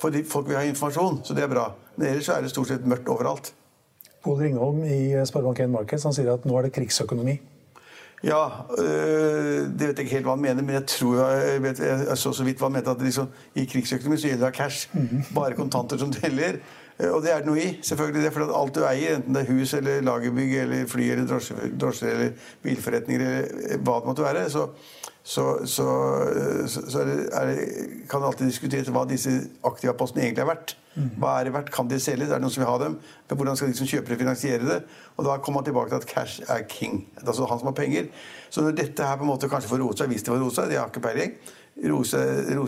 Fordi 0.00 0.24
folk 0.24 0.48
vil 0.48 0.56
ha 0.56 0.64
informasjon, 0.66 1.20
så 1.24 1.36
det 1.36 1.44
er 1.44 1.52
bra. 1.52 1.68
Men 1.96 2.08
ellers 2.14 2.28
er 2.32 2.42
det 2.42 2.50
stort 2.50 2.72
sett 2.72 2.86
mørkt 2.88 3.10
overalt. 3.12 3.52
Pål 4.24 4.38
Ringholm 4.38 4.84
i 4.86 5.00
Sparebank1 5.28 5.70
Markets 5.70 6.06
han 6.08 6.14
sier 6.16 6.32
at 6.32 6.46
nå 6.48 6.56
er 6.58 6.68
det 6.68 6.76
krigsøkonomi. 6.78 7.36
Ja, 8.22 8.42
øh, 8.78 9.66
det 9.66 9.88
vet 9.88 9.98
jeg 9.98 10.04
ikke 10.06 10.14
helt 10.16 10.26
hva 10.28 10.36
han 10.36 10.44
mener, 10.44 10.62
men 10.62 10.76
jeg 10.76 10.86
tror 10.92 11.16
jeg, 11.26 11.62
vet, 11.64 11.80
jeg 11.82 12.18
så 12.20 12.30
så 12.32 12.44
vidt 12.46 12.60
hva 12.62 12.68
han 12.68 12.76
mente. 12.76 12.90
at 12.94 13.02
liksom, 13.02 13.26
I 13.58 13.64
krigsøkonomi 13.66 14.16
så 14.20 14.28
gjelder 14.30 14.46
det 14.46 14.54
cash. 14.56 14.88
Bare 15.34 15.56
kontanter 15.58 15.98
som 15.98 16.12
teller. 16.14 16.60
Eh, 17.00 17.10
Og 17.10 17.22
det 17.24 17.32
er 17.32 17.42
det 17.42 17.46
noe 17.50 17.58
i. 17.58 17.78
selvfølgelig 17.82 18.22
det, 18.24 18.32
for 18.32 18.54
Alt 18.62 18.74
du 18.78 18.84
eier, 18.86 19.16
enten 19.18 19.34
det 19.34 19.42
er 19.42 19.52
hus 19.52 19.74
eller 19.74 20.02
lagerbygg 20.06 20.54
eller 20.62 20.86
fly 20.86 21.10
eller 21.10 21.26
drosjer 21.26 21.74
drosje, 21.80 22.10
eller 22.14 22.30
bilforretninger 22.62 23.26
eller 23.26 23.48
eh, 23.72 23.78
hva 23.82 23.98
det 24.00 24.06
måtte 24.12 24.22
være, 24.28 24.46
så, 24.50 24.68
så, 25.22 25.66
så, 25.70 25.88
eh, 26.28 26.62
så, 26.66 26.82
så 26.90 27.02
er 27.02 27.10
det, 27.10 27.18
er 27.30 27.50
det, 27.50 27.66
kan 28.10 28.22
det 28.22 28.30
alltid 28.32 28.48
diskuteres 28.50 28.90
hva 28.90 29.04
disse 29.06 29.30
aktivapostene 29.66 30.24
egentlig 30.24 30.42
er 30.42 30.50
verdt. 30.50 30.76
Hva 30.92 31.38
er 31.38 31.48
det 31.48 31.54
verdt? 31.54 31.70
Kan 31.72 31.88
de 31.88 31.96
selges? 32.02 32.28
Er 32.28 32.36
det 32.36 32.44
noen 32.44 32.52
som 32.52 32.60
vil 32.60 32.68
ha 32.68 32.76
dem? 32.82 32.98
Men 33.30 33.38
hvordan 33.38 33.56
skal 33.56 33.70
de 33.70 33.78
som 33.78 33.88
kjøper 33.88 34.12
det, 34.12 34.18
finansiere 34.20 34.66
det? 34.66 34.78
Og 35.16 35.24
da 35.24 35.38
kommer 35.38 35.62
man 35.62 35.68
tilbake 35.68 35.88
til 35.88 36.02
at 36.02 36.08
cash 36.10 36.42
er 36.52 36.66
king. 36.68 37.06
Det 37.14 37.22
er 37.22 37.32
altså 37.32 37.48
han 37.48 37.62
som 37.62 37.70
har 37.70 37.76
penger. 37.78 38.10
Så 38.52 38.64
når 38.66 38.76
dette 38.76 39.06
her 39.08 39.16
på 39.16 39.24
en 39.24 39.30
måte 39.32 39.48
kanskje 39.48 39.70
får 39.70 39.80
roe 39.80 39.96
seg, 39.96 40.12
hvis 40.12 40.26
det 40.26 40.34
får 40.34 40.42
roe 40.42 40.52
seg, 40.52 40.68
det 40.68 40.80
har 40.80 40.90
ikke 40.92 41.04
peiling, 41.06 41.36
roe 41.88 42.04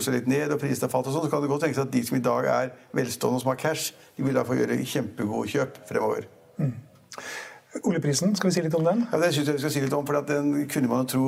seg 0.01 0.15
litt 0.15 0.31
ned 0.31 0.55
og 0.55 0.61
prisen 0.63 0.87
har 0.87 0.93
falt 0.95 1.11
og 1.11 1.13
sånn, 1.13 1.27
så 1.27 1.33
kan 1.33 1.43
det 1.43 1.51
godt 1.51 1.67
tenkes 1.67 1.83
at 1.83 1.93
de 1.93 2.01
som 2.07 2.17
i 2.17 2.23
dag 2.25 2.49
er 2.55 2.71
velstående 2.97 3.37
og 3.37 3.43
som 3.43 3.51
har 3.53 3.59
cash, 3.61 3.93
de 4.17 4.25
vil 4.25 4.37
da 4.37 4.45
få 4.47 4.57
gjøre 4.57 4.79
kjempegode 4.81 5.51
kjøp 5.53 5.77
fremover. 5.91 6.25
Oljeprisen, 7.83 8.35
skal 8.35 8.49
vi 8.49 8.53
si 8.55 8.61
litt 8.63 8.75
om 8.77 8.85
den? 8.87 9.01
Ja, 9.11 9.17
det 9.19 9.33
synes 9.35 9.49
jeg 9.49 9.57
vi 9.57 9.61
skal 9.63 9.71
si 9.73 9.81
litt 9.83 9.93
om, 9.93 10.05
for 10.07 10.21
Den 10.27 10.67
kunne 10.71 10.87
man 10.87 11.03
jo 11.03 11.07
tro 11.11 11.23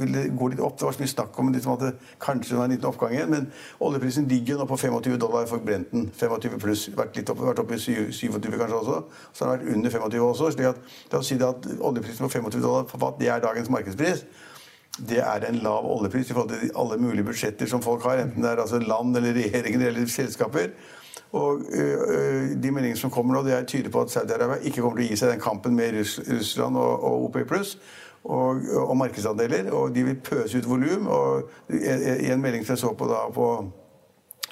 ville 0.00 0.24
gå 0.34 0.48
litt 0.50 0.60
opp. 0.60 0.78
Det 0.78 0.86
var 0.88 0.96
så 0.96 1.02
mye 1.04 1.12
snakk 1.12 1.38
om 1.38 1.52
liksom 1.54 1.74
at 1.76 1.84
det 1.84 1.92
kanskje 2.22 2.58
var 2.58 2.66
en 2.66 2.74
liten 2.74 2.88
oppgang 2.90 3.14
igjen. 3.14 3.30
Men 3.30 3.46
oljeprisen 3.80 4.26
ligger 4.28 4.58
nå 4.58 4.66
på 4.66 4.76
25 4.80 5.18
dollar 5.22 5.46
for 5.46 5.62
Brenten. 5.62 6.08
25 6.18 6.58
pluss. 6.62 6.88
Vært 6.98 7.16
litt 7.16 7.30
opp, 7.30 7.44
vært 7.46 7.62
oppe 7.62 7.78
i 7.78 7.82
27 7.82 8.40
kanskje 8.58 8.80
også. 8.80 9.02
Så 9.32 9.44
har 9.46 9.52
den 9.52 9.68
vært 9.68 9.76
under 9.76 9.94
25 9.98 10.24
også. 10.30 10.50
slik 10.56 10.72
at 10.72 10.80
det 11.10 11.20
å 11.20 11.26
si 11.26 11.38
det 11.38 11.46
at 11.46 11.68
oljeprisen 11.78 12.26
på 12.26 12.32
25 12.32 12.64
dollar 12.64 12.88
for 12.90 13.20
det 13.20 13.30
er 13.30 13.44
dagens 13.44 13.70
markedspris. 13.70 14.26
Det 14.98 15.22
er 15.24 15.46
en 15.48 15.62
lav 15.64 15.86
oljepris 15.88 16.30
i 16.30 16.34
forhold 16.36 16.50
til 16.52 16.72
alle 16.76 16.98
mulige 17.00 17.24
budsjetter 17.24 17.70
som 17.70 17.80
folk 17.82 18.02
har. 18.04 18.20
Enten 18.26 18.44
det 18.44 18.50
er 18.50 18.60
altså 18.60 18.82
land 18.82 19.16
eller 19.16 19.32
regjeringer 19.38 19.86
eller 19.88 20.10
selskaper. 20.10 20.74
Og 21.32 21.60
øh, 21.72 22.62
De 22.62 22.70
meldingene 22.70 23.00
som 23.00 23.10
kommer 23.10 23.34
nå, 23.34 23.42
det 23.42 23.54
er 23.56 23.64
tyder 23.64 23.90
på 23.90 24.00
at 24.00 24.10
Saudi-Arabia 24.10 24.60
ikke 24.60 24.82
kommer 24.82 25.00
til 25.00 25.06
å 25.06 25.10
gi 25.10 25.16
seg 25.16 25.32
den 25.32 25.40
kampen 25.40 25.76
med 25.76 25.96
Russland 25.96 26.76
og, 26.76 27.04
OPEC 27.24 27.46
pluss 27.48 27.76
og, 28.24 28.60
og 28.76 28.96
markedsandeler. 29.00 29.70
Og 29.72 29.94
de 29.94 30.04
vil 30.04 30.18
pøse 30.20 30.58
ut 30.58 30.68
volum. 30.68 31.06
Og 31.08 31.72
i, 31.72 32.28
en 32.28 32.42
melding 32.42 32.66
som 32.66 32.76
jeg 32.76 32.84
så 32.84 32.92
på 32.98 33.08
da 33.08 33.24
på 33.32 33.52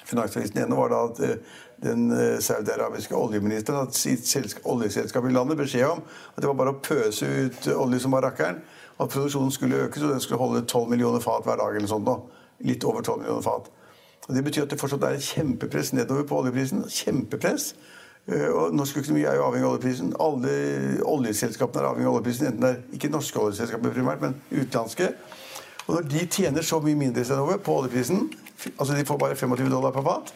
Finansavisen 0.09 0.57
ennå, 0.63 0.75
var 0.75 0.89
da 0.91 1.03
at 1.05 1.21
øh, 1.29 1.59
den 1.81 2.41
saudiarabiske 2.41 3.15
oljeministeren 3.17 3.87
at 3.87 3.95
sitt 3.97 4.59
oljeselskap 4.69 5.25
i 5.25 5.31
landet 5.33 5.57
beskjed 5.57 5.87
om 5.87 6.03
at 6.35 6.41
det 6.43 6.49
var 6.49 6.57
bare 6.59 6.73
å 6.75 6.81
pøse 6.83 7.25
ut 7.25 7.69
olje 7.73 8.03
som 8.03 8.13
var 8.13 8.25
rakkeren. 8.27 8.59
At 9.01 9.09
produksjonen 9.09 9.53
skulle 9.53 9.85
økes, 9.87 10.03
og 10.03 10.13
den 10.13 10.21
skulle 10.21 10.41
holde 10.41 10.65
12 10.65 10.89
millioner 10.89 11.23
fat 11.23 11.45
hver 11.45 11.57
dag. 11.57 11.75
eller 11.75 11.89
sånt 11.89 12.05
nå. 12.05 12.17
Litt 12.69 12.83
over 12.85 13.01
12 13.01 13.23
millioner 13.23 13.45
fat. 13.45 13.71
Og 14.31 14.37
Det 14.37 14.43
betyr 14.45 14.63
at 14.63 14.71
det 14.71 14.79
fortsatt 14.79 15.03
er 15.03 15.17
et 15.17 15.25
kjempepress 15.27 15.89
nedover 15.91 16.23
på 16.23 16.37
oljeprisen. 16.39 16.85
Kjempepress. 16.87 17.73
Eh, 18.31 18.47
Og 18.47 18.71
norsk 18.73 19.01
økonomi 19.01 19.25
er 19.27 19.35
jo 19.35 19.43
avhengig 19.43 19.67
av 19.67 19.73
oljeprisen. 19.73 20.13
Alle 20.23 20.53
oljeselskapene 21.03 21.81
er 21.81 21.87
avhengig 21.89 22.07
av 22.07 22.15
oljeprisen. 22.15 22.47
Enten 22.47 22.63
det 22.63 22.69
er 22.69 22.95
ikke 22.95 23.09
norske 23.11 23.41
oljeselskaper 23.41 23.91
primært, 23.91 24.21
men 24.23 24.37
utenlandske. 24.53 25.09
Og 25.87 25.97
når 25.97 26.07
de 26.13 26.23
tjener 26.31 26.63
så 26.63 26.79
mye 26.79 26.95
mindre 26.95 27.25
stedover 27.27 27.59
på 27.59 27.75
oljeprisen, 27.81 28.29
altså 28.77 28.95
de 28.95 29.03
får 29.09 29.19
bare 29.19 29.35
25 29.35 29.69
dollar 29.73 29.91
per 29.91 30.07
fat, 30.07 30.31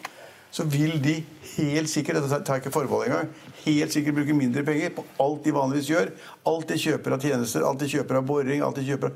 så 0.52 0.64
vil 0.68 1.00
de 1.04 1.16
helt 1.56 1.90
sikkert 1.92 2.20
dette 2.20 2.44
tar 2.44 2.60
ikke 2.60 2.74
forbehold 2.74 3.08
engang, 3.08 3.32
helt 3.64 3.96
sikkert 3.96 4.18
bruke 4.20 4.36
mindre 4.36 4.64
penger 4.68 4.92
på 4.96 5.06
alt 5.24 5.46
de 5.46 5.56
vanligvis 5.56 5.90
gjør. 5.94 6.12
Alt 6.52 6.68
de 6.70 6.80
kjøper 6.80 7.16
av 7.16 7.24
tjenester, 7.24 7.64
alt 7.64 7.80
de 7.80 7.90
kjøper 7.96 8.20
av 8.20 8.28
boring, 8.28 8.64
alt 8.64 8.76
de 8.76 8.86
kjøper 8.88 9.12
av 9.14 9.16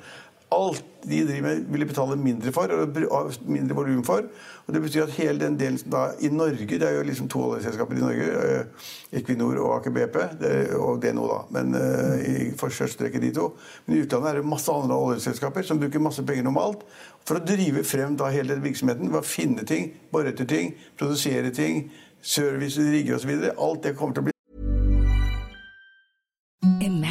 alt 0.52 0.84
de 1.04 1.20
driver 1.26 1.42
med, 1.42 1.66
vil 1.70 1.84
de 1.84 1.88
betale 1.88 2.16
mindre 2.20 2.52
for, 2.52 2.72
og 2.74 3.34
mindre 3.48 3.76
volum 3.76 4.02
for. 4.04 4.26
Og 4.68 4.74
Det 4.74 4.82
betyr 4.82 5.04
at 5.04 5.16
hele 5.18 5.40
den 5.40 5.60
delen 5.60 5.92
da, 5.92 6.10
i 6.20 6.30
Norge 6.30 6.66
Det 6.66 6.82
er 6.84 6.98
jo 6.98 7.04
liksom 7.04 7.30
to 7.30 7.42
oljeselskaper 7.42 7.98
i 7.98 8.00
Norge. 8.00 8.26
Eh, 8.26 9.20
Equinor 9.20 9.58
og 9.58 9.76
Aker 9.78 9.92
BP. 9.92 10.18
Og 10.78 11.02
DNO, 11.02 11.28
da. 11.28 11.40
Men 11.56 11.76
uh, 11.76 12.18
i 12.22 12.52
forskjellstreket 12.58 13.22
de 13.22 13.32
to. 13.34 13.48
Men 13.86 13.98
i 13.98 14.02
utlandet 14.04 14.30
er 14.30 14.42
det 14.42 14.50
masse 14.50 14.74
andre 14.74 14.98
oljeselskaper 14.98 15.66
som 15.66 15.80
bruker 15.82 16.04
masse 16.04 16.26
penger 16.26 16.46
normalt 16.46 16.86
for 17.26 17.40
å 17.40 17.46
drive 17.46 17.84
frem 17.88 18.18
da 18.18 18.30
hele 18.34 18.54
den 18.54 18.66
virksomheten. 18.66 19.10
Ved 19.10 19.22
å 19.22 19.26
finne 19.26 19.66
ting, 19.70 19.94
bore 20.12 20.34
etter 20.34 20.50
ting, 20.50 20.76
produsere 21.00 21.54
ting, 21.56 21.88
service, 22.22 22.78
rigger 22.78 23.18
osv. 23.18 23.32
Alt 23.56 23.88
det 23.88 23.96
kommer 23.98 24.18
til 24.18 24.26
å 24.26 24.30
bli 24.30 24.39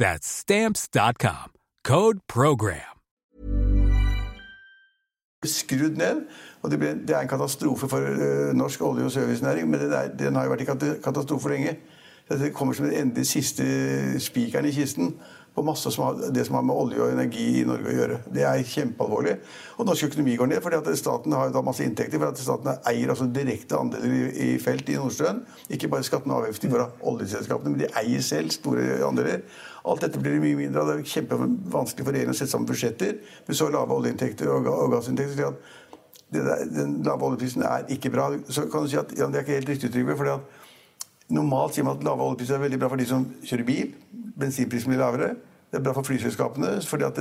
That's 0.00 0.26
stamps.com. 0.26 1.52
Code 1.84 2.18
program. 2.26 2.96
Skrudd 5.44 5.96
ned. 5.96 6.26
og 6.62 6.70
det, 6.70 6.78
ble, 6.78 6.88
det, 7.08 7.16
er 7.16 7.20
en 7.20 7.28
katastrofe 7.28 7.88
for 7.88 7.98
uh, 7.98 8.56
norsk 8.56 8.82
olje- 8.82 9.04
og 9.04 9.12
servicenæring. 9.12 9.70
Men 9.70 9.80
er, 9.80 10.08
den, 10.18 10.36
har 10.36 10.44
jo 10.44 10.50
vært 10.50 10.60
i 10.60 10.96
katastrofe 11.04 11.48
lenge. 11.48 11.76
Det 12.28 12.52
kommer 12.54 12.74
som 12.74 12.86
den 12.86 12.94
endelig 12.94 13.26
siste 13.26 13.64
spikeren 14.20 14.68
i 14.68 14.72
kisten 14.72 15.14
på 15.54 15.64
masse 15.66 15.90
som 15.90 16.04
har, 16.04 16.18
det 16.34 16.44
som 16.46 16.54
har 16.54 16.64
med 16.66 16.76
olje 16.76 17.00
og 17.02 17.12
energi 17.12 17.46
i 17.60 17.64
Norge 17.66 17.90
å 17.90 17.96
gjøre. 17.96 18.18
Det 18.30 18.44
er 18.46 18.62
kjempealvorlig. 18.70 19.34
Og 19.78 19.88
norsk 19.88 20.06
økonomi 20.10 20.36
går 20.38 20.50
ned 20.52 20.62
fordi 20.62 20.78
at 20.78 20.90
staten 21.00 21.34
har 21.34 21.56
masse 21.66 21.84
inntekter. 21.84 22.20
For 22.20 22.30
at 22.30 22.42
staten 22.42 22.70
eier 22.90 23.10
altså 23.10 23.26
direkte 23.34 23.80
andeler 23.80 24.14
i, 24.14 24.22
i 24.46 24.60
felt 24.62 24.88
i 24.92 24.98
Nordsjøen. 25.00 25.42
Ikke 25.74 25.90
bare 25.90 26.06
skattene 26.06 26.36
og 26.36 26.46
avgifter 26.46 26.72
fra 26.72 26.86
oljeselskapene, 27.10 27.74
men 27.74 27.82
de 27.82 27.90
eier 27.98 28.24
selv 28.24 28.54
store 28.54 29.00
andeler. 29.06 29.42
Alt 29.90 30.06
dette 30.06 30.22
blir 30.22 30.38
mye 30.42 30.58
mindre 30.58 30.84
av. 30.84 30.92
Det 30.92 31.00
er 31.00 31.12
kjempevanskelig 31.16 32.06
for 32.06 32.14
regjeringen 32.14 32.36
å 32.36 32.40
sette 32.40 32.54
sammen 32.54 32.70
budsjetter 32.70 33.18
med 33.48 33.58
så 33.58 33.70
lave 33.72 33.96
oljeinntekter 33.96 34.54
og, 34.54 34.70
og 34.70 34.96
gassinntekter. 34.96 35.50
at 35.50 35.78
der, 36.30 36.64
den 36.70 37.02
lave 37.02 37.26
oljeprisen 37.26 37.62
er 37.66 37.88
ikke 37.90 38.10
bra. 38.10 38.30
Så 38.48 38.68
kan 38.70 38.84
du 38.84 38.90
si 38.90 38.98
at 39.00 39.12
ja, 39.18 39.26
det 39.26 39.40
er 39.40 39.46
ikke 39.46 39.58
helt 39.58 39.72
riktig, 39.74 39.92
Trygve. 39.92 40.38
Normalt 41.30 41.76
sier 41.76 41.86
man 41.86 41.98
at 41.98 42.04
lave 42.04 42.26
oljepriser 42.26 42.56
er 42.56 42.64
veldig 42.64 42.80
bra 42.82 42.90
for 42.90 43.00
de 43.00 43.06
som 43.08 43.26
kjører 43.46 43.66
bil. 43.68 43.92
Bensinprisen 44.40 44.90
blir 44.90 45.00
lavere. 45.00 45.34
Det 45.70 45.78
er 45.78 45.84
bra 45.86 45.94
for 45.94 46.06
flyselskapene 46.06 46.78
fordi 46.86 47.06
at 47.06 47.20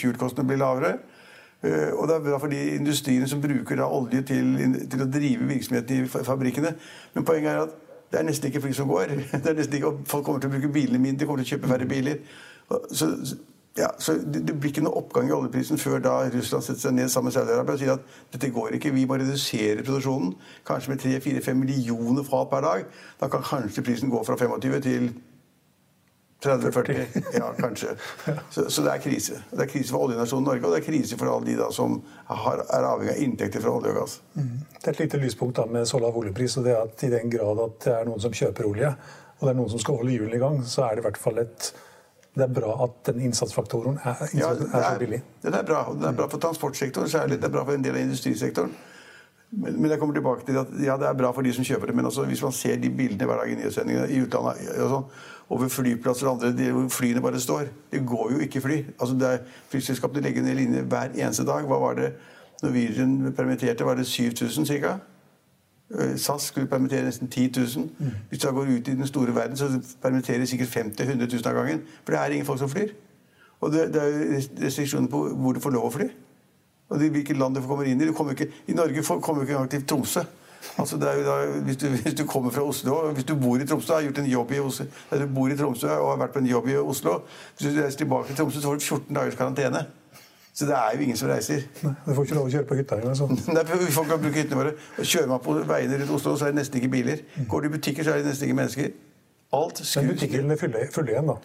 fuel-kostnadene 0.00 0.50
blir 0.50 0.62
lavere. 0.62 0.96
Eh, 1.64 1.92
og 1.94 2.08
det 2.08 2.16
er 2.16 2.24
bra 2.26 2.38
for 2.42 2.52
de 2.52 2.60
industriene 2.74 3.28
som 3.30 3.40
bruker 3.40 3.80
olje 3.86 4.20
til, 4.28 4.50
til, 4.90 5.04
å 5.04 5.08
drive 5.08 5.48
virksomheten 5.48 6.02
i 6.02 6.24
fabrikkene. 6.26 6.74
Men 7.14 7.26
poenget 7.26 7.52
er 7.52 7.62
at 7.64 7.80
det 8.12 8.20
er 8.20 8.26
nesten 8.28 8.50
ikke 8.50 8.62
fly 8.66 8.74
som 8.76 8.90
går. 8.90 9.14
Det 9.32 9.50
er 9.50 9.56
nesten 9.58 9.78
ikke, 9.78 9.94
folk 10.10 10.26
kommer 10.26 10.42
til 10.42 10.50
å 10.50 10.54
bruke 10.54 10.72
bilene 10.74 11.00
mindre, 11.02 11.26
kommer 11.26 11.42
til 11.42 11.54
å 11.54 11.56
kjøpe 11.56 11.70
færre 11.72 11.88
biler. 11.90 12.20
Så, 12.94 13.08
ja, 13.76 13.88
så 13.98 14.12
det, 14.12 14.44
det, 14.46 14.54
blir 14.54 14.70
ikke 14.70 14.84
noe 14.86 15.00
oppgang 15.00 15.26
i 15.26 15.34
oljeprisen 15.34 15.80
før 15.82 15.98
da 15.98 16.14
Russland 16.30 16.62
setter 16.62 16.84
seg 16.84 16.94
ned 16.94 17.08
sammen 17.10 17.32
med 17.32 17.34
Saudi-Arabia 17.34 17.74
og 17.74 17.80
sier 17.80 17.96
at 17.96 18.34
dette 18.34 18.50
går 18.54 18.76
ikke, 18.76 18.92
vi 18.94 19.06
må 19.10 19.18
redusere 19.18 19.82
produksjonen. 19.82 20.36
Kanskje 20.68 20.92
med 20.92 21.02
3-4-5 21.02 21.58
millioner 21.58 22.26
fat 22.26 22.52
per 22.52 22.62
dag. 22.62 22.84
Da 23.18 23.28
kan 23.32 23.42
kanskje 23.42 23.82
prisen 23.82 24.12
gå 24.12 24.20
fra 24.26 24.36
25 24.38 24.78
til 24.84 25.08
30-40. 26.44 27.06
Ja, 27.40 27.48
kanskje. 27.58 27.96
Så, 28.50 28.68
så, 28.70 28.82
det 28.84 28.92
er 28.92 29.02
krise. 29.02 29.40
Det 29.50 29.64
er 29.64 29.70
krise 29.72 29.94
for 29.94 30.06
oljenasjonen 30.06 30.46
Norge, 30.46 30.66
og 30.68 30.74
det 30.76 30.82
er 30.82 30.86
krise 30.86 31.18
for 31.18 31.32
alle 31.32 31.48
de 31.48 31.56
da 31.58 31.70
som 31.74 31.96
har, 32.28 32.62
er 32.68 32.86
avhengig 32.92 33.14
av 33.16 33.22
inntekter 33.26 33.64
fra 33.64 33.72
olje 33.74 33.90
og 33.94 33.98
gass. 34.02 34.18
Mm. 34.36 34.52
Det 34.76 34.84
er 34.84 34.92
et 34.92 35.02
lite 35.06 35.22
lyspunkt 35.24 35.58
da 35.58 35.66
med 35.66 35.88
så 35.88 35.98
lav 36.02 36.14
oljepris, 36.20 36.58
og 36.60 36.68
det 36.68 36.76
er 36.76 36.84
at 36.84 37.06
i 37.06 37.10
den 37.16 37.32
grad 37.32 37.64
at 37.64 37.80
det 37.88 37.96
er 37.96 38.06
noen 38.06 38.22
som 38.22 38.36
kjøper 38.36 38.70
olje, 38.70 38.92
og 39.40 39.42
det 39.42 39.50
er 39.50 39.58
noen 39.58 39.72
som 39.72 39.82
skal 39.82 39.98
holde 39.98 40.14
hjulene 40.14 40.38
i 40.38 40.44
gang, 40.44 40.60
så 40.68 40.86
er 40.86 40.94
det 40.94 41.04
i 41.04 41.08
hvert 41.08 41.22
fall 41.24 41.42
et 41.42 41.72
det 42.34 42.42
er 42.42 42.50
bra 42.50 42.72
at 42.84 42.96
den 43.06 43.20
innsatsfaktoren 43.28 44.00
er, 44.02 44.24
ja, 44.34 44.48
er, 44.50 44.82
så 44.82 44.98
billig. 44.98 45.20
Den 45.42 45.54
er 45.54 45.62
bra. 45.66 45.84
Det 45.94 46.08
er 46.08 46.16
bra 46.18 46.26
for 46.30 46.42
transportsektoren 46.42 47.08
særlig. 47.10 47.38
Det 47.38 47.46
er 47.46 47.54
bra 47.54 47.62
for 47.62 47.76
en 47.76 47.84
del 47.84 47.94
av 47.94 48.02
industrisektoren. 48.02 48.72
Men, 49.54 49.76
men 49.78 49.90
jeg 49.90 50.00
kommer 50.00 50.16
tilbake 50.16 50.46
til 50.48 50.58
at 50.58 50.72
ja, 50.82 50.96
det 50.98 51.06
er 51.06 51.14
bra 51.18 51.30
for 51.34 51.46
de 51.46 51.52
som 51.54 51.66
kjøper 51.66 51.92
det. 51.92 51.94
Men 51.94 52.10
også 52.10 52.26
hvis 52.26 52.42
man 52.42 52.56
ser 52.56 52.80
de 52.82 52.90
bildene 52.90 53.28
hver 53.30 53.38
dag 53.38 53.52
i 53.52 53.60
nyhetssendingene 53.60 54.10
i 54.10 54.18
utlandet 54.24 54.66
altså, 54.74 55.00
over 55.54 55.70
flyplasser 55.70 56.26
og 56.26 56.42
andre 56.48 56.70
hvor 56.74 56.88
flyene 56.90 57.22
bare 57.22 57.40
står 57.40 57.70
Det 57.92 58.02
går 58.06 58.32
jo 58.32 58.42
ikke 58.48 58.64
fly. 58.64 58.82
Altså, 58.98 59.14
det 59.14 59.30
er, 59.30 59.38
flyselskapene 59.70 60.26
legger 60.26 60.42
ned 60.42 60.58
linjer 60.58 60.90
hver 60.90 61.14
eneste 61.14 61.46
dag. 61.46 61.70
Hva 61.70 61.78
var 61.86 62.00
det 62.00 62.12
Norwegian 62.62 63.34
permitterte? 63.36 63.86
Var 63.86 63.94
det 63.94 64.06
7000 64.10 64.66
ca.? 64.66 64.98
Eh, 65.98 66.16
SAS 66.16 66.42
skulle 66.42 66.66
permittere 66.66 67.04
nesten 67.04 67.28
10 67.28 67.52
000. 67.56 67.88
Mm. 67.98 68.10
Hvis 68.28 68.40
du 68.40 68.50
går 68.50 68.62
ut 68.62 68.88
i 68.88 68.94
den 68.94 69.06
store 69.06 69.34
verden, 69.34 69.56
så 69.56 69.68
permitterer 70.02 70.44
sikkert 70.44 70.68
50 70.68 71.02
000-100 71.02 71.36
000 71.36 71.46
av 71.46 71.54
gangen. 71.54 71.82
For 72.04 72.12
det 72.12 72.20
er 72.20 72.26
ingen 72.26 72.46
folk 72.46 72.58
som 72.58 72.68
flyr. 72.68 72.88
Og 73.60 73.72
det, 73.72 73.94
det 73.94 74.02
er 74.02 74.40
restriksjoner 74.64 75.08
på 75.08 75.28
hvor 75.28 75.52
du 75.52 75.60
får 75.60 75.70
lov 75.70 75.86
å 75.88 75.90
fly. 75.90 76.08
Og 76.88 77.00
det, 77.00 77.10
hvilket 77.10 77.38
land 77.38 77.56
du 77.56 77.62
kommer 77.64 77.84
inn 77.88 78.00
i. 78.00 78.08
Ikke, 78.08 78.48
I 78.66 78.72
Norge 78.76 79.02
kommer 79.20 79.42
du 79.42 79.46
ikke 79.46 79.56
engang 79.56 79.70
til 79.70 79.86
Tromsø. 79.86 80.24
Altså 80.78 80.96
da, 80.96 81.12
hvis, 81.64 81.76
du, 81.76 81.88
hvis, 82.02 82.14
du, 82.14 82.24
kommer 82.26 82.50
fra 82.50 82.62
Oslo, 82.62 83.12
hvis 83.12 83.24
du 83.24 83.34
bor 83.36 83.56
i 83.60 83.66
Tromsø, 83.66 83.92
har 83.92 84.02
gjort 84.02 84.18
en 84.18 84.30
jobb 84.30 84.52
i 84.52 84.60
Oslo, 84.60 84.86
du 85.12 85.26
bor 85.34 85.48
i 85.48 85.56
Tromsø 85.56 85.88
og 85.88 86.10
har 86.10 86.22
vært 86.24 86.32
på 86.36 86.42
en 86.42 86.48
jobb 86.48 86.68
i 86.68 86.76
Oslo 86.76 87.18
Hvis 87.56 87.68
du 87.68 87.80
reiser 87.80 87.98
tilbake 87.98 88.28
til 88.28 88.36
Tromsø, 88.36 88.60
så 88.60 88.68
får 88.68 88.80
du 88.80 88.84
14 88.84 89.14
dagers 89.14 89.38
karantene. 89.38 89.84
Så 90.54 90.68
det 90.68 90.74
er 90.78 90.94
jo 90.94 91.02
ingen 91.02 91.16
som 91.18 91.28
reiser. 91.28 91.64
Nei, 91.82 91.94
Du 92.04 92.12
får 92.14 92.28
ikke 92.28 92.36
lov 92.38 92.46
å 92.46 92.52
kjøre 92.52 92.66
på 92.68 92.76
hytta 92.78 92.98
engang. 93.00 93.16
Sånn. 93.18 93.40
vi 93.86 93.94
får 93.96 94.06
ikke 94.06 94.18
bruke 94.22 94.38
hyttene 94.38 94.60
våre. 94.60 94.76
Kjører 95.00 95.32
man 95.32 95.42
på 95.42 95.56
veiene 95.66 95.98
rundt 96.02 96.14
Oslo, 96.14 96.36
så 96.38 96.46
er 96.46 96.54
det 96.54 96.60
nesten 96.60 96.78
ikke 96.78 96.92
biler. 96.92 97.24
Går 97.50 97.64
du 97.64 97.66
i 97.66 97.72
butikker, 97.74 98.06
så 98.06 98.14
er 98.14 98.22
det 98.22 98.30
nesten 98.30 98.46
ikke 98.46 98.60
mennesker. 98.60 98.94
Alt 99.58 99.82
skrus. 99.82 99.96
Men 99.98 100.14
butikkene 100.14 100.58
fyller, 100.60 100.86
fulle 100.94 101.14
igjen, 101.14 101.32
da? 101.32 101.36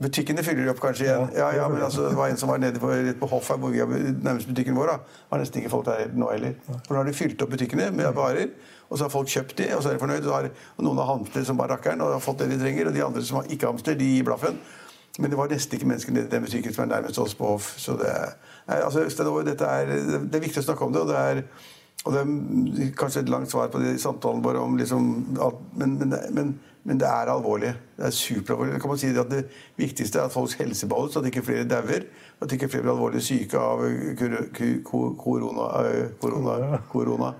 Butikkene 0.00 0.42
fyller 0.42 0.70
opp 0.72 0.80
kanskje 0.80 1.04
igjen. 1.06 1.30
Ja, 1.36 1.50
ja, 1.52 1.68
men 1.68 1.82
altså, 1.84 2.08
Det 2.08 2.16
var 2.16 2.32
en 2.32 2.38
som 2.40 2.48
var 2.48 2.58
nede 2.62 2.80
på, 2.80 2.88
rett 2.88 3.18
på 3.20 3.28
Hoff 3.30 3.50
her, 3.52 3.58
hvor 3.60 3.70
vi 3.70 3.82
har 3.82 3.90
nærmest 3.90 4.48
butikken 4.48 4.74
vår. 4.78 4.94
da. 4.94 5.22
Var 5.30 5.42
nesten 5.42 5.60
ikke 5.60 5.72
folk 5.74 5.86
der 5.86 6.06
nå 6.16 6.30
heller. 6.32 6.54
For 6.70 6.94
nå 6.94 7.02
har 7.02 7.10
de 7.10 7.14
fylt 7.18 7.42
opp 7.44 7.52
butikkene 7.52 7.90
med 7.92 8.08
varer. 8.16 8.48
Og 8.88 8.98
så 8.98 9.04
har 9.04 9.12
folk 9.12 9.28
kjøpt 9.30 9.58
de, 9.60 9.66
og 9.76 9.82
så 9.84 9.90
er 9.90 9.98
de 9.98 10.02
fornøyd. 10.02 10.24
Og, 10.24 10.32
har, 10.34 10.48
og 10.78 10.86
noen 10.86 10.98
har 10.98 11.10
hamstret 11.12 11.46
som 11.46 11.60
bare 11.60 11.76
rakkeren 11.76 12.00
og 12.02 12.14
har 12.16 12.24
fått 12.24 12.40
det 12.42 12.48
de 12.54 12.58
trenger. 12.64 12.88
Og 12.88 12.96
de 12.96 13.04
andre 13.04 13.22
som 13.28 13.44
ikke 13.44 13.68
hamstrer, 13.68 13.98
de 14.00 14.08
gir 14.16 14.24
blaffen. 14.26 14.56
Men 15.18 15.30
det 15.30 15.38
var 15.38 15.50
nesten 15.50 15.76
ikke 15.76 15.90
mennesker 15.90 16.14
i 16.14 16.28
den 16.30 16.44
butikken 16.44 16.74
som 16.74 16.84
er 16.84 16.94
nærmest 16.94 17.18
oss 17.18 17.34
på 17.34 17.46
Hoff. 17.46 17.74
Så 17.78 17.96
det 17.98 18.08
er, 18.08 18.32
altså, 18.68 19.04
dette 19.44 19.66
er, 19.66 19.86
det 19.86 20.38
er 20.38 20.46
viktig 20.46 20.62
å 20.62 20.68
snakke 20.70 20.86
om 20.86 20.94
det. 20.94 21.02
og 21.02 21.08
det 21.08 21.18
er 21.18 21.42
og 22.04 22.14
det 22.14 22.20
er 22.20 22.92
kanskje 22.96 23.26
et 23.26 23.28
langt 23.28 23.50
svar 23.50 23.68
på 23.68 23.80
de 23.82 23.90
samtalene 24.00 24.44
våre 24.44 24.60
om 24.64 24.76
liksom 24.78 25.08
alt, 25.44 25.58
men, 25.76 25.98
men, 26.00 26.14
men, 26.32 26.52
men, 26.88 27.00
det 27.00 27.08
er 27.08 27.28
alvorlig. 27.28 27.74
Det 27.96 28.06
er 28.06 28.14
superalvorlig. 28.16 28.80
kan 28.80 28.88
man 28.88 28.98
si 28.98 29.10
at 29.12 29.30
Det 29.30 29.42
viktigste 29.76 30.18
er 30.18 30.30
at 30.30 30.32
folks 30.32 30.54
helse 30.56 30.88
beholdes, 30.88 31.16
at 31.16 31.28
ikke 31.28 31.44
flere 31.44 31.68
dauer. 31.68 32.06
At 32.40 32.52
ikke 32.52 32.68
flere 32.68 32.86
blir 32.86 32.94
alvorlig 32.94 33.22
syke 33.22 33.60
av 33.60 33.84
koronaviruset. 34.16 36.16
Korona, 36.20 36.78
korona 36.88 37.34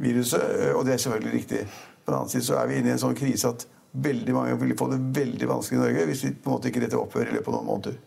og 0.00 0.86
det 0.86 0.92
er 0.92 0.96
selvfølgelig 0.96 1.32
riktig. 1.32 1.58
På 2.04 2.10
den 2.10 2.18
annen 2.18 2.28
side 2.28 2.44
så 2.44 2.56
er 2.56 2.66
vi 2.66 2.80
inne 2.80 2.88
i 2.88 2.94
en 2.96 3.02
sånn 3.02 3.14
krise 3.14 3.52
at 3.52 3.66
veldig 3.92 4.36
mange 4.36 4.58
vil 4.60 4.76
få 4.78 4.90
det 4.92 5.00
veldig 5.16 5.48
vanskelig 5.50 5.78
i 5.78 5.82
Norge 5.82 6.06
hvis 6.10 6.24
vi 6.26 6.32
på 6.36 6.50
en 6.50 6.56
måte 6.56 6.70
ikke 6.70 6.84
dette 6.84 6.98
opphører 7.00 7.32
i 7.32 7.36
løpet 7.38 7.50
av 7.50 7.58
noen 7.58 7.70
måneder. 7.72 7.98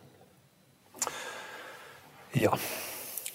Ja. 2.39 2.55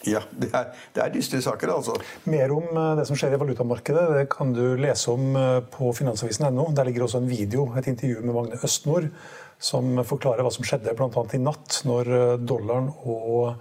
Ja, 0.06 0.20
det 0.30 0.48
er, 0.54 0.68
det 0.94 1.02
er 1.02 1.10
dystre 1.12 1.40
saker, 1.42 1.72
altså. 1.74 1.96
Mer 2.30 2.52
om 2.54 2.68
eh, 2.70 2.92
det 3.00 3.04
som 3.08 3.18
skjer 3.18 3.34
i 3.34 3.40
valutamarkedet 3.40 4.04
det 4.14 4.28
kan 4.30 4.52
du 4.54 4.78
lese 4.78 5.10
om 5.10 5.34
eh, 5.36 5.58
på 5.74 5.90
finansavisen.no. 5.96 6.68
Der 6.76 6.86
ligger 6.86 7.04
også 7.04 7.20
en 7.20 7.28
video, 7.30 7.66
et 7.76 7.90
intervju 7.90 8.22
med 8.22 8.36
Magne 8.36 8.60
Østnord, 8.64 9.10
som 9.58 9.98
forklarer 10.06 10.46
hva 10.46 10.54
som 10.54 10.66
skjedde 10.66 10.94
bl.a. 10.96 11.24
i 11.34 11.42
natt, 11.42 11.80
når 11.88 12.12
eh, 12.14 12.36
dollaren 12.38 12.92
og 13.10 13.58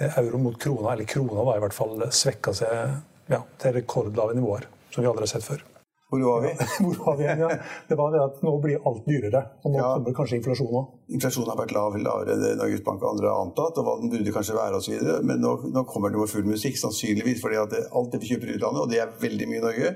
euro 0.00 0.38
mot 0.40 0.56
krona, 0.60 0.94
eller 0.94 1.08
krona 1.08 1.48
da 1.48 1.56
i 1.56 1.64
hvert 1.64 1.76
fall, 1.76 2.06
svekka 2.12 2.54
seg 2.56 3.32
ja, 3.32 3.42
til 3.60 3.76
rekordlave 3.80 4.36
nivåer, 4.36 4.68
som 4.92 5.04
vi 5.04 5.10
aldri 5.10 5.26
har 5.26 5.34
sett 5.34 5.48
før. 5.48 5.69
Hvor 6.10 6.22
var 6.26 6.40
vi? 6.42 6.50
Hvor 6.84 6.96
var 7.04 7.18
vi 7.18 7.24
igjen, 7.24 7.42
ja. 7.44 7.48
Det 7.88 7.98
var 7.98 8.14
det 8.14 8.22
at 8.24 8.40
nå 8.42 8.52
blir 8.62 8.86
alt 8.88 9.04
dyrere. 9.06 9.42
Og 9.62 9.74
nå 9.74 9.78
ja. 9.78 9.90
kommer 9.94 10.16
kanskje 10.16 10.40
inflasjon 10.40 10.72
òg. 10.80 10.94
Inflasjonen 11.14 11.52
har 11.52 11.60
vært 11.60 11.74
lav, 11.76 11.98
lavere 12.02 12.34
enn 12.34 12.58
Norges 12.58 12.82
Bank 12.86 13.04
og 13.04 13.12
andre 13.12 13.30
har 13.30 13.44
antatt, 13.44 13.78
og 13.78 13.86
hva 13.86 13.98
den 14.00 14.10
burde 14.14 14.34
kanskje 14.34 14.56
være 14.56 14.80
osv. 14.80 15.10
Men 15.28 15.44
nå, 15.44 15.52
nå, 15.70 15.84
kommer 15.90 16.10
det 16.10 16.18
med 16.18 16.32
full 16.32 16.48
musikk, 16.50 16.80
sannsynligvis 16.80 17.42
fordi 17.44 17.60
at 17.62 17.76
alt 17.78 18.10
det 18.14 18.22
vi 18.24 18.32
kjøper 18.32 18.50
i 18.50 18.56
utlandet, 18.58 18.82
og 18.82 18.90
det 18.90 19.04
er 19.04 19.14
veldig 19.22 19.50
mye 19.52 19.60
i 19.60 19.66
Norge, 19.68 19.92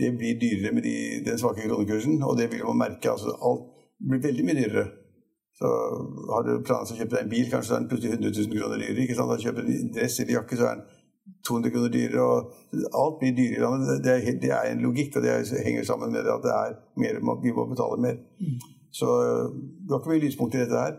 det 0.00 0.14
blir 0.16 0.38
dyrere 0.40 0.72
med 0.72 0.86
de, 0.88 0.96
den 1.26 1.42
svake 1.42 1.66
kronekursen. 1.66 2.16
Og 2.24 2.38
det 2.40 2.48
vil 2.54 2.64
man 2.70 2.80
merke. 2.86 3.12
altså 3.12 3.36
Alt 3.44 3.68
blir 4.00 4.22
veldig 4.24 4.46
mye 4.48 4.58
dyrere. 4.62 4.86
Så 5.60 5.68
har 6.32 6.46
du 6.46 6.54
planer 6.64 6.88
om 6.88 6.94
å 6.94 7.00
kjøpe 7.02 7.18
deg 7.18 7.26
en 7.26 7.32
bil, 7.34 7.50
kanskje 7.52 7.74
er 7.74 7.82
den 7.82 7.90
plutselig 7.90 8.16
100 8.16 8.32
000 8.32 8.54
kroner 8.56 8.80
dyrere. 8.80 9.04
ikke 9.04 9.18
sant? 9.18 9.42
Kjøper 9.44 9.66
du 9.66 9.74
en 9.74 9.92
dress 9.98 10.16
eller 10.22 10.38
jakke, 10.38 10.56
så 10.56 10.70
er 10.70 10.78
den 10.78 10.99
200 11.46 11.72
kroner 11.74 11.92
dyrere. 11.94 12.22
og 12.22 12.38
Alt 13.02 13.18
blir 13.20 13.36
dyrere. 13.36 13.70
Det 14.04 14.12
er, 14.16 14.32
det 14.42 14.52
er 14.56 14.72
en 14.72 14.82
logikk, 14.86 15.16
og 15.16 15.22
det 15.22 15.62
henger 15.66 15.84
sammen 15.84 16.12
med 16.12 16.28
at 16.36 16.44
det 16.46 16.52
er 16.56 16.76
mer, 17.02 17.20
vi 17.42 17.54
må 17.56 17.66
betale 17.70 18.00
mer. 18.06 18.20
Mm. 18.40 18.58
Så 18.92 19.06
det 19.84 19.90
var 19.90 20.00
ikke 20.00 20.14
mye 20.14 20.26
lyspunkt 20.26 20.54
i 20.54 20.62
dette 20.64 20.84
her. 20.84 20.98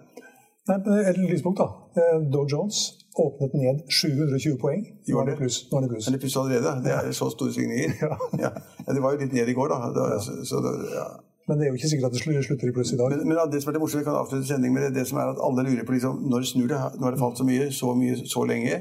Nei, 0.69 0.77
Et 1.09 1.17
lyspunkt, 1.33 1.57
da. 1.59 1.67
Eh, 1.99 2.17
Dow 2.33 2.45
Jones 2.51 2.77
åpnet 3.19 3.53
ned 3.53 3.81
720 3.89 4.57
poeng. 4.61 4.85
Nå 5.09 5.19
er 5.21 5.25
det 5.31 5.37
pluss. 5.41 5.57
Nå 5.71 5.77
er 5.77 5.81
det 5.85 5.89
pluss. 5.93 6.05
Men 6.07 6.15
det 6.15 6.21
pluss 6.23 6.37
allerede. 6.37 6.71
Det 6.85 6.93
er 6.97 7.11
så 7.11 7.27
store 7.33 7.53
svingninger. 7.55 7.97
Ja. 8.05 8.11
ja. 8.45 8.51
Det 8.93 9.01
var 9.03 9.13
jo 9.13 9.19
litt 9.23 9.33
ned 9.35 9.49
i 9.51 9.57
går, 9.57 9.73
da. 9.73 9.91
da 9.97 10.19
så, 10.23 10.37
så 10.47 10.61
ja. 10.95 11.07
Men 11.49 11.59
det 11.59 11.65
er 11.65 11.73
jo 11.73 11.77
ikke 11.79 11.89
sikkert 11.91 12.07
at 12.07 12.13
det 12.15 12.45
slutter 12.45 12.69
i 12.69 12.75
pluss 12.75 12.93
i 12.93 12.97
dag. 13.01 13.11
Men, 13.11 13.27
men 13.27 13.51
det 13.51 13.59
som 13.61 13.71
er 13.71 13.75
det 13.75 13.81
morsomme, 13.83 14.03
vi 14.03 14.07
kan 14.07 14.19
avslutte 14.21 14.47
sendingen 14.47 14.77
med 14.77 14.85
det, 14.85 14.91
det 14.99 15.07
som 15.09 15.19
er 15.19 15.33
at 15.33 15.41
alle 15.47 15.65
lurer 15.67 15.85
på 15.87 15.95
liksom, 15.97 16.21
når 16.31 16.47
snur 16.51 16.67
det. 16.71 16.79
Nå 16.95 17.07
har 17.07 17.15
det 17.15 17.23
falt 17.23 17.41
så 17.41 17.47
mye, 17.47 17.67
så 17.75 17.95
mye, 17.97 18.15
så 18.33 18.45
lenge. 18.47 18.77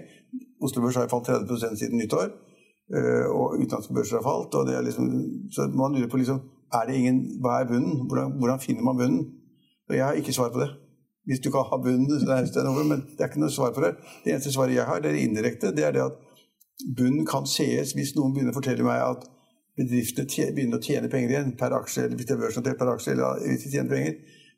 Oslo 0.61 0.83
Børs 0.83 0.97
har 0.97 1.09
falt 1.09 1.29
30% 1.29 1.79
siden 1.81 1.99
nyttår. 1.99 2.31
Eh, 2.97 3.27
og 3.31 3.55
utenlandske 3.55 3.95
børser 3.95 4.19
har 4.19 4.27
falt. 4.31 4.55
og 4.55 4.67
det 4.67 4.75
er 4.77 4.83
liksom, 4.83 5.05
Så 5.51 5.61
man 5.81 5.95
lurer 5.95 6.09
på 6.09 6.17
liksom, 6.17 6.41
er 6.79 6.87
det 6.87 6.95
ingen, 6.95 7.19
hva 7.41 7.61
er 7.61 7.69
bunnen? 7.73 8.07
Hvordan, 8.09 8.33
hvordan, 8.39 8.61
finner 8.61 8.83
man 8.83 8.97
bunnen? 8.97 9.25
Og 9.89 9.95
Jeg 9.97 10.05
har 10.05 10.13
ikke 10.13 10.33
svar 10.33 10.51
på 10.51 10.61
det. 10.61 10.71
Hvis 11.27 11.41
du 11.41 11.51
kan 11.51 11.65
ha 11.71 11.77
bunnen, 11.77 12.21
så 12.21 12.33
er 12.33 12.43
det 12.45 12.67
over, 12.67 12.85
men 12.85 12.99
det 13.15 13.21
er 13.21 13.29
ikke 13.31 13.41
noe 13.41 13.51
svar 13.51 13.71
på 13.75 13.81
det. 13.85 13.93
Det 14.25 14.33
eneste 14.33 14.53
svaret 14.53 14.75
jeg 14.75 14.85
har, 14.85 14.99
det 14.99 15.11
er 15.11 15.23
indirekte. 15.27 15.77
Det 15.77 15.85
er 15.85 15.93
det 15.93 16.03
at 16.03 16.17
bunnen 16.97 17.27
kan 17.27 17.47
sees 17.47 17.93
hvis 17.93 18.17
noen 18.17 18.35
begynner 18.35 18.55
å 18.55 18.59
fortelle 18.59 18.87
meg 18.87 19.03
at 19.03 19.27
bedriftene 19.79 20.55
begynner 20.55 20.79
å 20.79 20.83
tjene 20.83 21.11
penger 21.13 21.31
igjen 21.35 21.53
per 21.59 21.77
aksje, 21.77 22.05
eller 22.05 22.17
hvis 22.17 22.27
det 22.27 22.35
er 22.35 22.43
børsnotert 22.43 22.79
per 22.79 22.91
aksje, 22.95 23.13
eller 23.13 23.45
hvis 23.47 23.65
de 23.65 23.71
tjener 23.75 23.91
penger. 23.95 24.15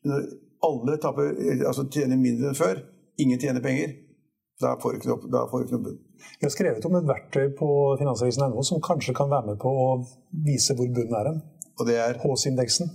Når 0.08 0.24
alle 0.68 0.96
taper, 1.02 1.34
altså 1.66 1.84
tjener 1.90 2.16
mindre 2.16 2.52
enn 2.52 2.58
før, 2.58 2.80
ingen 3.20 3.40
tjener 3.40 3.64
penger, 3.64 3.92
da 4.60 4.74
får 4.80 4.92
du 4.92 4.98
ikke 4.98 5.10
noe 5.10 5.84
bunn. 5.86 6.00
Vi 6.38 6.46
har 6.46 6.52
skrevet 6.54 6.84
om 6.86 6.98
et 6.98 7.08
verktøy 7.08 7.48
på 7.58 7.68
finansavisen.no 8.00 8.62
som 8.66 8.82
kanskje 8.84 9.14
kan 9.16 9.30
være 9.32 9.52
med 9.52 9.60
på 9.62 9.70
å 9.70 9.86
vise 10.46 10.76
hvor 10.78 10.90
bunnen 10.92 11.16
er 11.18 11.30
hen. 11.32 11.40
Og 11.80 11.88
det 11.88 11.96
er? 11.98 12.18
Hs-indeksen. 12.22 12.90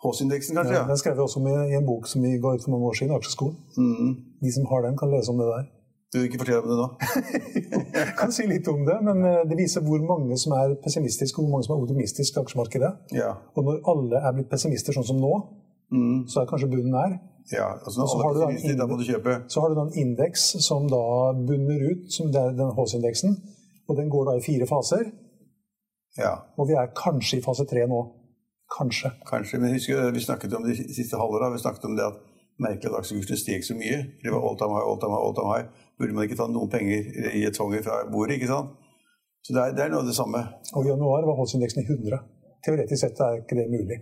H-indeksen, 0.00 0.56
kanskje? 0.56 0.76
Ja, 0.76 0.86
Den 0.88 1.00
skrev 1.00 1.16
vi 1.16 1.24
også 1.24 1.40
om 1.40 1.48
i 1.50 1.76
en 1.76 1.86
bok 1.86 2.08
som 2.08 2.24
vi 2.24 2.38
ga 2.40 2.54
ut 2.56 2.64
for 2.64 2.72
noen 2.72 2.88
år 2.88 2.96
siden, 2.98 3.14
Aksjeskolen. 3.16 3.56
Mm. 3.76 4.16
De 4.44 4.52
som 4.56 4.66
har 4.72 4.86
den, 4.86 4.96
kan 5.00 5.12
lese 5.12 5.32
om 5.32 5.40
det 5.40 5.48
der. 5.50 5.68
Du 6.10 6.18
vil 6.18 6.26
ikke 6.26 6.40
fortelle 6.40 6.62
om 6.64 6.70
det 6.70 6.78
nå? 6.80 6.86
jeg 7.94 8.14
kan 8.20 8.32
si 8.34 8.46
litt 8.50 8.66
om 8.72 8.80
det, 8.88 8.96
men 9.06 9.20
eh, 9.28 9.42
det 9.46 9.58
viser 9.60 9.84
hvor 9.86 10.00
mange 10.02 10.38
som 10.42 10.56
er 10.58 10.72
pessimistiske 10.82 11.38
og 11.38 11.46
hvor 11.46 11.52
mange 11.54 11.68
som 11.68 11.76
er 11.76 11.84
optimistiske 11.84 12.34
i 12.34 12.42
aksjemarkedet. 12.42 12.90
Ja. 13.14 13.34
Og 13.54 13.68
når 13.68 13.78
alle 13.92 14.22
er 14.24 14.34
blitt 14.34 14.50
pessimister 14.50 14.96
sånn 14.96 15.06
som 15.06 15.20
nå, 15.22 15.30
mm. 15.94 16.16
så 16.32 16.42
er 16.42 16.50
kanskje 16.50 16.70
bunnen 16.72 16.96
her. 16.98 17.14
Ja, 17.50 17.66
altså 17.84 18.00
når 18.00 18.06
har 18.06 19.06
kjøpe. 19.08 19.34
Så 19.48 19.62
har 19.62 19.72
du 19.72 19.78
da 19.78 19.86
en 19.88 19.98
indeks 20.04 20.46
som 20.66 20.86
da 20.90 21.02
bunner 21.48 21.82
ut, 21.90 22.06
som 22.14 22.30
det 22.34 22.40
er 22.40 22.56
den 22.60 22.72
H-indeksen. 22.76 23.36
Og 23.88 23.98
den 23.98 24.10
går 24.12 24.28
da 24.28 24.36
i 24.38 24.44
fire 24.44 24.66
faser. 24.70 25.10
Ja. 26.18 26.34
Og 26.58 26.68
vi 26.70 26.78
er 26.78 26.92
kanskje 26.94 27.38
i 27.40 27.44
fase 27.44 27.66
tre 27.70 27.86
nå. 27.90 28.00
Kanskje. 28.70 29.10
Kanskje, 29.26 29.58
Men 29.58 29.74
husk, 29.74 29.90
vi 30.14 30.20
snakket 30.22 30.54
om 30.54 30.66
det 30.66 30.76
siste 30.78 31.18
halvåret, 31.18 31.52
vi 31.52 31.62
snakket 31.64 31.84
om 31.88 31.96
det 31.98 32.06
at 32.06 32.18
merkelig 32.62 32.92
at 32.92 33.00
aksjekursene 33.00 33.38
steg 33.40 33.64
så 33.66 33.74
mye. 33.74 33.98
Det 34.22 34.30
var 34.30 34.44
all 34.46 34.58
time 34.60 34.76
high, 34.76 34.86
all 34.90 35.00
time 35.02 35.16
high, 35.16 35.24
all 35.26 35.34
time 35.38 35.50
high 35.54 35.66
burde 36.00 36.16
man 36.16 36.24
ikke 36.26 36.38
ta 36.40 36.46
noen 36.48 36.70
penger 36.72 37.08
i 37.36 37.42
et 37.44 37.56
tonger 37.56 37.82
fra 37.84 38.00
bordet. 38.12 38.38
ikke 38.38 38.48
sant? 38.48 38.72
Så 39.44 39.56
det 39.56 39.62
er, 39.62 39.74
det 39.76 39.84
er 39.84 39.92
noe 39.92 40.04
av 40.04 40.08
det 40.08 40.16
samme. 40.16 40.40
Og 40.76 40.86
I 40.86 40.92
januar 40.92 41.26
var 41.28 41.38
holdsindeksen 41.40 41.82
i 41.82 41.86
100. 41.88 42.22
Teoretisk 42.64 43.00
sett 43.02 43.20
er 43.24 43.40
ikke 43.40 43.58
det 43.58 43.68
mulig. 43.72 43.98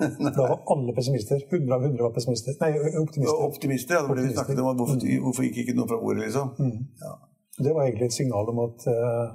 da 0.36 0.46
var 0.46 0.62
alle 0.74 0.94
pessimister. 0.96 1.42
100 1.50 1.74
av 1.76 1.84
100 1.84 2.06
var 2.06 2.14
pessimister. 2.16 2.56
Nei, 2.62 2.72
optimister. 3.02 3.44
Optimister, 3.46 3.94
ja, 3.98 4.02
det 4.02 4.12
var 4.12 4.20
det 4.20 4.26
vi 4.28 4.34
snakket 4.36 4.62
om. 4.62 4.72
Hvorfor, 4.80 4.98
mm. 5.02 5.22
hvorfor 5.26 5.46
gikk 5.46 5.62
ikke 5.64 5.76
noe 5.78 5.90
fra 5.90 6.00
ordet, 6.00 6.24
liksom? 6.26 6.52
Mm. 6.58 6.82
Ja. 7.04 7.14
Det 7.60 7.72
var 7.76 7.86
egentlig 7.86 8.08
et 8.08 8.16
signal 8.16 8.48
om 8.48 8.60
at 8.64 8.86
uh, 8.88 9.32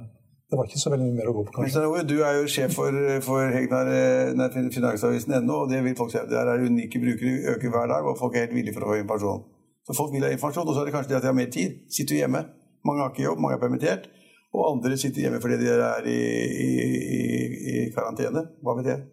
det 0.50 0.58
var 0.58 0.70
ikke 0.70 0.82
så 0.82 0.92
veldig 0.94 1.08
mye 1.10 1.18
mer 1.20 1.30
å 1.30 1.36
gå 1.36 1.44
på. 1.46 1.56
kanskje. 1.58 1.84
Men, 1.94 2.08
du 2.10 2.16
er 2.22 2.40
jo 2.40 2.50
sjef 2.50 2.74
for, 2.78 3.00
for 3.26 3.54
Hegnar, 3.54 3.92
nei, 4.38 4.50
Finansavisen 4.74 5.38
ennå, 5.40 5.64
og 5.66 5.74
det 5.74 5.82
vil 5.86 5.98
folk 5.98 6.14
se. 6.14 6.22
Der 6.30 6.52
er 6.54 6.66
unike 6.66 7.02
brukere, 7.02 7.56
øker 7.56 7.74
hver 7.74 7.90
dag, 7.94 8.10
og 8.10 8.18
folk 8.22 8.38
er 8.38 8.48
helt 8.48 8.58
villige 8.58 8.78
for 8.78 8.86
å 8.86 8.94
få 8.94 9.00
informasjon. 9.02 9.42
Så 9.86 9.98
folk 9.98 10.14
vil 10.14 10.26
ha 10.26 10.32
informasjon, 10.34 10.70
og 10.70 10.78
så 10.78 10.84
er 10.84 10.90
det 10.90 10.94
kanskje 10.96 11.14
det 11.14 11.20
at 11.20 11.26
de 11.26 11.32
har 11.32 11.38
mer 11.38 11.50
tid. 11.54 11.82
Sitter 11.94 12.22
hjemme. 12.24 12.46
Mange 12.86 13.02
har 13.02 13.14
ikke 13.14 13.26
jobb, 13.26 13.42
mange 13.42 13.58
er 13.58 13.62
permittert. 13.62 14.08
Og 14.56 14.64
andre 14.70 14.98
sitter 14.98 15.26
hjemme 15.26 15.42
fordi 15.44 15.58
de 15.60 15.74
er 15.74 16.08
i, 16.10 16.20
i, 16.66 16.72
i 17.74 17.76
karantene. 17.94 18.46
Hva 18.64 18.78
vet 18.80 18.92
jeg. 18.94 19.04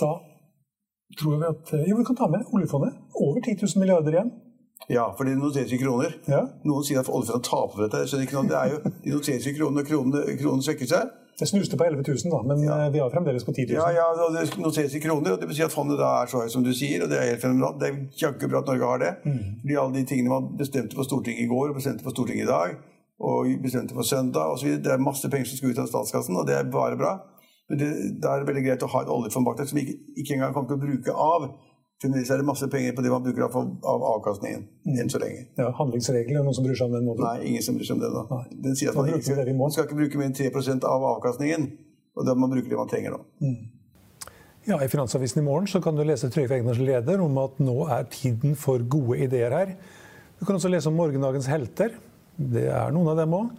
Da 0.00 0.12
tror 1.20 1.36
vi 1.38 1.50
at 1.50 1.74
Jo, 1.88 1.96
vi 2.00 2.04
kan 2.04 2.16
ta 2.18 2.28
med 2.30 2.46
oljefondet. 2.52 2.96
Over 3.14 3.40
10 3.40 3.58
000 3.62 3.82
milliarder 3.82 4.16
igjen. 4.16 4.32
Ja, 4.90 5.04
for 5.16 5.24
det 5.24 5.36
noteres 5.38 5.72
i 5.72 5.78
kroner. 5.80 6.16
Ja. 6.28 6.42
Noen 6.68 6.84
sier 6.84 7.00
at 7.00 7.08
oljefondet 7.08 7.46
taper 7.48 7.76
for 7.76 7.84
dette. 7.86 8.22
Ikke 8.22 8.36
noe. 8.38 8.48
Det 8.50 8.58
er 8.58 8.72
jo, 8.72 8.80
De 9.04 9.12
noteres 9.14 9.46
i 9.46 9.54
kroner, 9.58 9.84
og 9.84 9.90
kronen, 9.90 10.40
kronen 10.40 10.64
svekker 10.66 10.90
seg. 10.90 11.12
Det 11.38 11.48
snuste 11.50 11.76
på 11.76 11.84
11 11.84 12.04
000, 12.06 12.30
da, 12.30 12.40
men 12.46 12.60
ja. 12.62 12.74
Eh, 12.84 12.92
vi 12.94 13.00
har 13.02 13.10
fremdeles 13.10 13.44
på 13.46 13.52
10 13.52 13.64
000. 13.72 13.74
Ja, 13.74 13.88
ja, 13.90 14.04
og 14.26 14.36
det 14.36 14.44
noteres 14.62 14.94
i 14.94 15.00
kroner, 15.02 15.34
og 15.34 15.40
det 15.40 15.48
betyr 15.50 15.66
at 15.66 15.74
fondet 15.74 15.98
da 15.98 16.10
er 16.22 16.30
så 16.30 16.44
høyt 16.44 16.52
som 16.54 16.62
du 16.66 16.70
sier. 16.70 17.02
og 17.02 17.10
Det 17.10 17.18
er 17.18 17.32
helt 17.32 17.42
fenomenalt. 17.42 17.80
Det 17.80 17.88
er 17.88 17.96
jaggu 18.22 18.46
bra 18.46 18.60
at 18.62 18.70
Norge 18.70 18.90
har 18.90 19.02
det. 19.02 19.12
Mm. 19.24 19.40
Fordi 19.62 19.78
alle 19.82 19.96
de 19.96 20.04
tingene 20.10 20.30
man 20.30 20.50
bestemte 20.58 20.98
på 20.98 21.06
Stortinget 21.08 21.42
i 21.42 21.50
går 21.50 21.72
og 21.72 21.78
bestemte 21.80 22.06
på 22.06 22.14
Stortinget 22.14 22.46
i 22.46 22.50
dag, 22.52 22.76
og 23.18 23.50
bestemte 23.64 23.98
på 23.98 24.06
søndag 24.06 24.54
osv. 24.54 24.76
Det 24.84 24.92
er 24.94 25.02
masse 25.02 25.30
penger 25.30 25.50
som 25.50 25.58
skal 25.58 25.74
ut 25.74 25.82
av 25.82 25.90
statskassen, 25.90 26.38
og 26.38 26.46
det 26.46 26.54
er 26.58 26.70
bare 26.70 27.00
bra. 27.00 27.16
Men 27.70 27.80
det, 27.80 27.90
det 28.20 28.30
er 28.30 28.48
veldig 28.48 28.64
greit 28.66 28.82
å 28.84 28.90
ha 28.92 29.04
et 29.04 29.12
oljefond 29.12 29.46
bak 29.48 29.60
deg 29.60 29.70
som 29.70 29.78
vi 29.78 29.86
ikke, 29.86 30.00
ikke 30.20 30.36
engang 30.36 30.56
kommer 30.56 30.72
til 30.72 30.80
å 30.80 30.84
bruke 30.84 31.14
av. 31.26 31.46
Fremdeles 32.02 32.30
er 32.34 32.42
det 32.42 32.46
masse 32.48 32.66
penger 32.68 32.92
på 32.96 33.04
det 33.04 33.12
man 33.12 33.22
bruker 33.24 33.46
av, 33.46 33.54
av 33.88 34.02
avkastningen. 34.10 34.66
Mm. 34.84 34.98
enn 35.00 35.12
så 35.12 35.20
lenge. 35.22 35.46
Ja, 35.60 35.70
Handlingsregelen, 35.78 36.44
noen 36.44 36.56
som 36.56 36.66
bryr 36.66 36.76
seg 36.76 36.90
om 36.90 36.98
den? 36.98 37.06
Måten? 37.08 37.24
Nei, 37.24 37.52
ingen 37.52 37.64
som 37.64 37.78
bryr 37.78 37.88
seg 37.88 37.96
om 37.96 38.02
det 38.02 38.10
da. 38.12 38.42
Den 38.66 38.76
sier 38.76 38.92
at 38.92 38.98
man, 38.98 39.14
ikke, 39.16 39.56
man 39.56 39.72
skal 39.72 39.88
ikke 39.88 40.00
bruke 40.02 40.20
mer 40.20 40.28
enn 40.28 40.36
3% 40.36 40.88
av 40.90 41.06
avkastningen. 41.14 41.70
Og 42.14 42.26
da 42.28 42.34
må 42.36 42.44
man 42.44 42.58
bruke 42.58 42.70
det 42.70 42.78
man 42.78 42.90
trenger, 42.90 43.16
nå. 43.16 43.22
Mm. 43.40 44.34
Ja, 44.64 44.78
I 44.80 44.88
Finansavisen 44.88 45.42
i 45.42 45.44
morgen 45.44 45.68
så 45.68 45.80
kan 45.84 45.96
du 45.96 46.04
lese 46.08 46.30
Trygve 46.32 46.56
Egners 46.56 46.78
leder 46.80 47.20
om 47.20 47.36
at 47.42 47.58
nå 47.60 47.82
er 47.92 48.06
tiden 48.12 48.54
for 48.56 48.80
gode 48.88 49.18
ideer 49.26 49.52
her. 49.52 49.74
Du 50.40 50.44
kan 50.46 50.56
også 50.56 50.70
lese 50.72 50.88
om 50.88 50.96
morgendagens 50.96 51.48
helter. 51.52 51.92
Det 52.36 52.64
er 52.72 52.94
noen 52.94 53.10
av 53.12 53.20
dem 53.20 53.36
òg. 53.36 53.50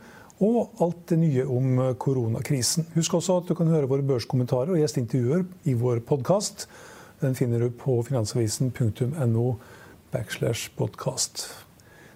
Og 0.44 0.82
alt 0.84 1.06
det 1.08 1.20
nye 1.22 1.46
om 1.48 1.80
koronakrisen. 2.02 2.90
Husk 2.98 3.14
også 3.16 3.38
at 3.40 3.48
du 3.48 3.56
kan 3.56 3.70
høre 3.72 3.88
våre 3.88 4.04
børskommentarer 4.04 4.74
og 4.74 4.82
gjesteintervjuer 4.82 5.46
i 5.72 5.76
vår 5.80 6.02
podkast. 6.08 6.68
Den 7.24 7.38
finner 7.40 7.64
du 7.64 7.70
på 7.72 8.02
finansavisen.no 8.04 9.46
backslash 10.12 10.74
podcast. 10.76 11.48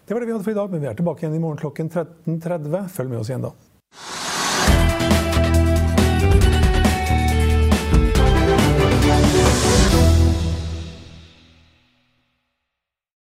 Det 0.06 0.14
var 0.14 0.20
det 0.20 0.28
vi 0.28 0.34
hadde 0.36 0.44
for 0.44 0.52
i 0.52 0.60
dag, 0.60 0.72
men 0.72 0.82
vi 0.84 0.92
er 0.92 1.00
tilbake 1.00 1.24
igjen 1.24 1.38
i 1.38 1.44
morgen 1.44 1.62
klokken 1.62 1.92
13.30. 1.94 2.90
Følg 2.92 3.14
med 3.14 3.22
oss 3.22 3.32
igjen 3.32 3.48
da. 3.48 3.56